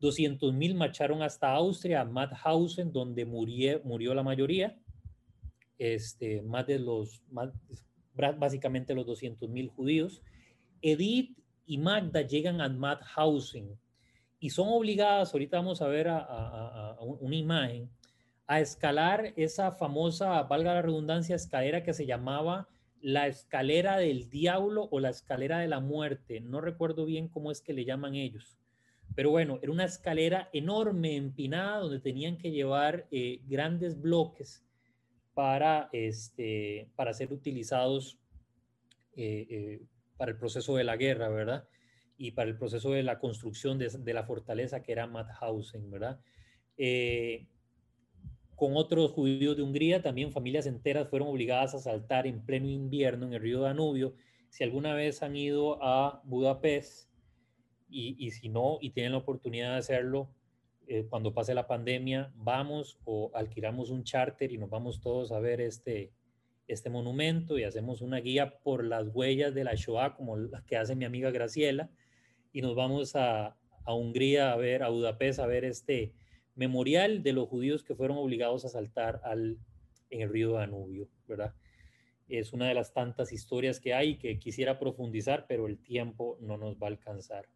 [0.00, 4.78] 200.000 marcharon hasta Austria, a Mauthausen, donde murió, murió la mayoría.
[5.78, 7.50] Este, más de los, más,
[8.14, 10.22] básicamente los 200.000 judíos.
[10.80, 11.36] Edith
[11.66, 13.78] y Magda llegan a Mauthausen
[14.42, 17.88] y son obligadas, ahorita vamos a ver a, una imagen,
[18.48, 22.68] a escalar esa famosa, valga la redundancia, escalera que se llamaba
[23.00, 26.40] la escalera del diablo o la escalera de la muerte.
[26.40, 28.58] No recuerdo bien cómo es que le llaman ellos.
[29.14, 34.64] Pero bueno, era una escalera enorme, empinada, donde tenían que llevar eh, grandes bloques
[35.34, 38.18] para, este, para ser utilizados
[39.14, 39.82] eh, eh,
[40.22, 41.66] para el proceso de la guerra, ¿verdad?
[42.16, 46.20] Y para el proceso de la construcción de, la fortaleza que era Mauthausen, ¿verdad?
[46.76, 47.48] Eh,
[48.54, 53.26] con otros judíos de Hungría, también familias enteras fueron obligadas a saltar en pleno invierno
[53.26, 54.14] en el río Danubio.
[54.48, 57.10] Si alguna vez han ido a Budapest
[57.88, 60.30] y, si no y tienen la oportunidad de hacerlo,
[60.86, 65.40] eh, cuando pase la pandemia, vamos o alquilamos un charter y nos vamos todos a
[65.40, 66.12] ver este,
[66.72, 70.76] este monumento y hacemos una guía por las huellas de la Shoah, como la que
[70.76, 71.90] hace mi amiga Graciela,
[72.52, 76.12] y nos vamos a, a Hungría a ver, a Budapest, a ver este
[76.54, 79.58] memorial de los judíos que fueron obligados a saltar al,
[80.10, 81.54] en el río Danubio, ¿verdad?
[82.28, 86.56] Es una de las tantas historias que hay que quisiera profundizar, pero el tiempo no
[86.56, 87.48] nos va a alcanzar.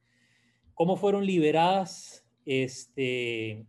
[0.74, 2.26] ¿Cómo fueron liberadas?
[2.44, 3.66] Este,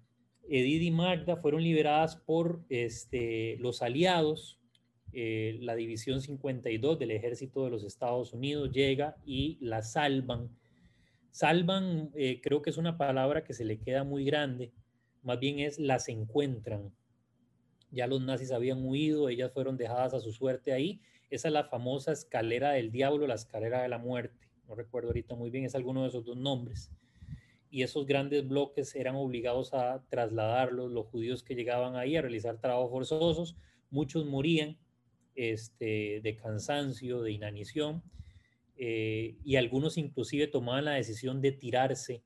[0.49, 4.56] Edith y Magda fueron liberadas por este, los aliados
[5.13, 10.49] eh, la División 52 del Ejército de los Estados Unidos llega y la salvan.
[11.31, 14.71] Salvan, eh, creo que es una palabra que se le queda muy grande,
[15.23, 16.91] más bien es las encuentran.
[17.91, 20.99] Ya los nazis habían huido, ellas fueron dejadas a su suerte ahí.
[21.29, 24.47] Esa es la famosa escalera del diablo, la escalera de la muerte.
[24.67, 26.91] No recuerdo ahorita muy bien, es alguno de esos dos nombres.
[27.69, 32.59] Y esos grandes bloques eran obligados a trasladarlos, los judíos que llegaban ahí a realizar
[32.59, 33.55] trabajos forzosos.
[33.89, 34.77] Muchos morían,
[35.38, 38.03] este, de cansancio, de inanición,
[38.75, 42.23] eh, y algunos inclusive tomaban la decisión de tirarse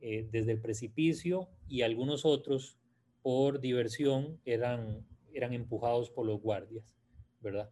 [0.00, 2.78] eh, desde el precipicio y algunos otros
[3.22, 6.96] por diversión eran, eran empujados por los guardias,
[7.40, 7.70] ¿verdad?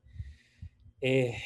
[1.00, 1.36] Eh,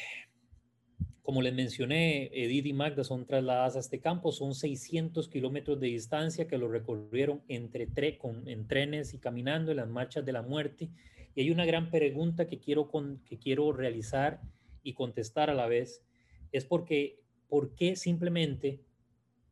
[1.21, 5.87] como les mencioné, Edith y Magda son trasladadas a este campo, son 600 kilómetros de
[5.87, 10.41] distancia que lo recorrieron entre con, en trenes y caminando en las marchas de la
[10.41, 10.89] muerte
[11.35, 12.89] y hay una gran pregunta que quiero,
[13.25, 14.41] que quiero realizar
[14.83, 16.03] y contestar a la vez,
[16.51, 18.81] es porque, ¿por qué simplemente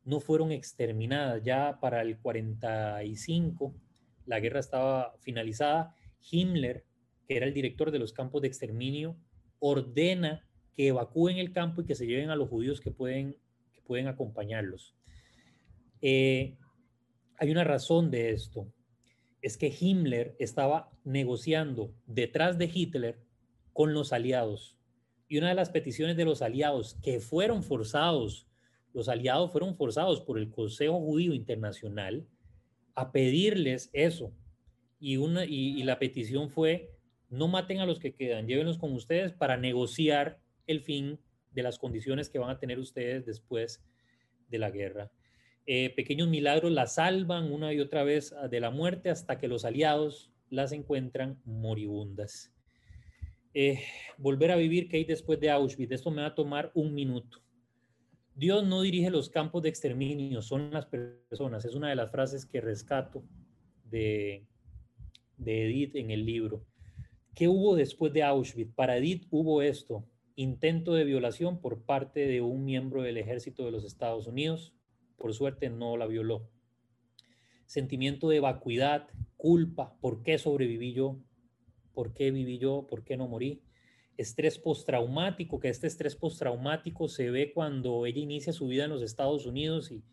[0.03, 1.41] no fueron exterminadas?
[1.43, 3.73] Ya para el 45,
[4.25, 5.95] la guerra estaba finalizada,
[6.30, 6.86] Himmler,
[7.27, 9.15] que era el director de los campos de exterminio,
[9.59, 13.38] ordena que evacúen el campo y que se lleven a los judíos que pueden,
[13.73, 14.95] que pueden acompañarlos.
[16.01, 16.57] Eh,
[17.38, 18.73] hay una razón de esto
[19.41, 23.19] es que Himmler estaba negociando detrás de Hitler
[23.73, 24.77] con los aliados.
[25.27, 28.47] Y una de las peticiones de los aliados que fueron forzados,
[28.93, 32.27] los aliados fueron forzados por el Consejo Judío Internacional
[32.95, 34.33] a pedirles eso.
[34.99, 36.91] Y, una, y, la petición fue,
[37.29, 41.19] no maten a los que quedan, llévenlos con ustedes para negociar el fin
[41.51, 43.81] de las condiciones que van a tener ustedes después
[44.49, 45.11] de la guerra.
[45.72, 49.65] Eh, pequeños milagros la salvan una y otra vez de la muerte hasta que los
[49.65, 52.51] aliados las encuentran moribundas.
[53.53, 53.80] Eh,
[54.17, 57.43] volver a vivir que hay después de Auschwitz, esto me va a tomar un minuto.
[58.34, 61.63] Dios no dirige los campos de exterminio, son las personas.
[61.65, 63.24] Es una de las frases que rescato
[63.84, 64.47] de,
[65.38, 66.65] de Edith en el libro.
[67.36, 68.74] ¿Qué hubo después de Auschwitz?
[68.74, 70.03] Para Edith hubo esto,
[70.36, 74.74] intento de violación por parte de un miembro del ejército de los Estados Unidos.
[75.20, 76.49] Por suerte no la violó.
[77.65, 81.20] Sentimiento de vacuidad, culpa, ¿por qué sobreviví yo?
[81.93, 82.88] ¿Por qué viví yo?
[82.89, 83.61] ¿Por qué no morí?
[84.17, 89.03] Estrés postraumático, que este estrés postraumático se ve cuando ella inicia su vida en los
[89.03, 90.03] Estados Unidos y,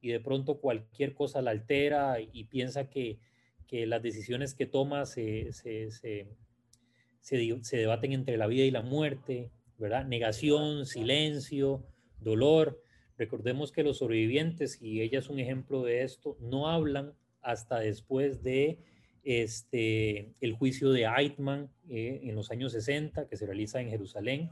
[0.00, 3.18] y de pronto cualquier cosa la altera y piensa que,
[3.68, 6.26] que las decisiones que toma se, se, se,
[7.20, 10.06] se, debaten entre la vida y la muerte, ¿verdad?
[10.06, 11.86] Negación, silencio,
[12.18, 12.82] dolor.
[13.18, 17.12] Recordemos que los sobrevivientes, y ella es un ejemplo de esto, no hablan
[17.42, 18.78] hasta después de
[19.24, 24.50] este, el juicio de Eichmann eh, en los años 60, que se realiza en Jerusalén.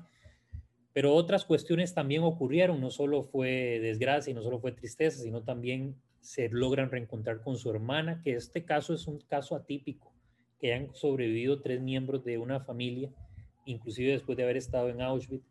[0.93, 5.43] Pero otras cuestiones también ocurrieron, no solo fue desgracia y no solo fue tristeza, sino
[5.43, 10.13] también se logran reencontrar con su hermana, que este caso es un caso atípico,
[10.59, 13.11] que han sobrevivido tres miembros de una familia,
[13.65, 15.47] inclusive después de haber estado en Auschwitz.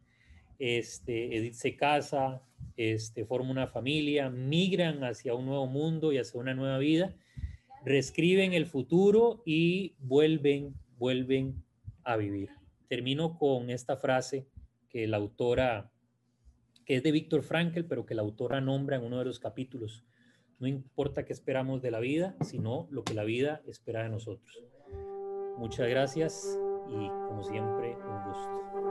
[0.60, 2.42] Este, Edith se casa,
[2.78, 7.16] este, forma una familia, migran hacia un nuevo mundo y hacia una nueva vida,
[7.86, 11.64] reescriben el futuro y vuelven, vuelven
[12.04, 12.50] a vivir.
[12.88, 14.48] Termino con esta frase
[14.90, 15.92] que la autora,
[16.86, 20.06] que es de Víctor Frankl, pero que la autora nombra en uno de los capítulos.
[20.60, 24.64] No importa qué esperamos de la vida, sino lo que la vida espera de nosotros.
[25.58, 26.60] Muchas gracias
[26.90, 28.85] y como siempre, un gusto.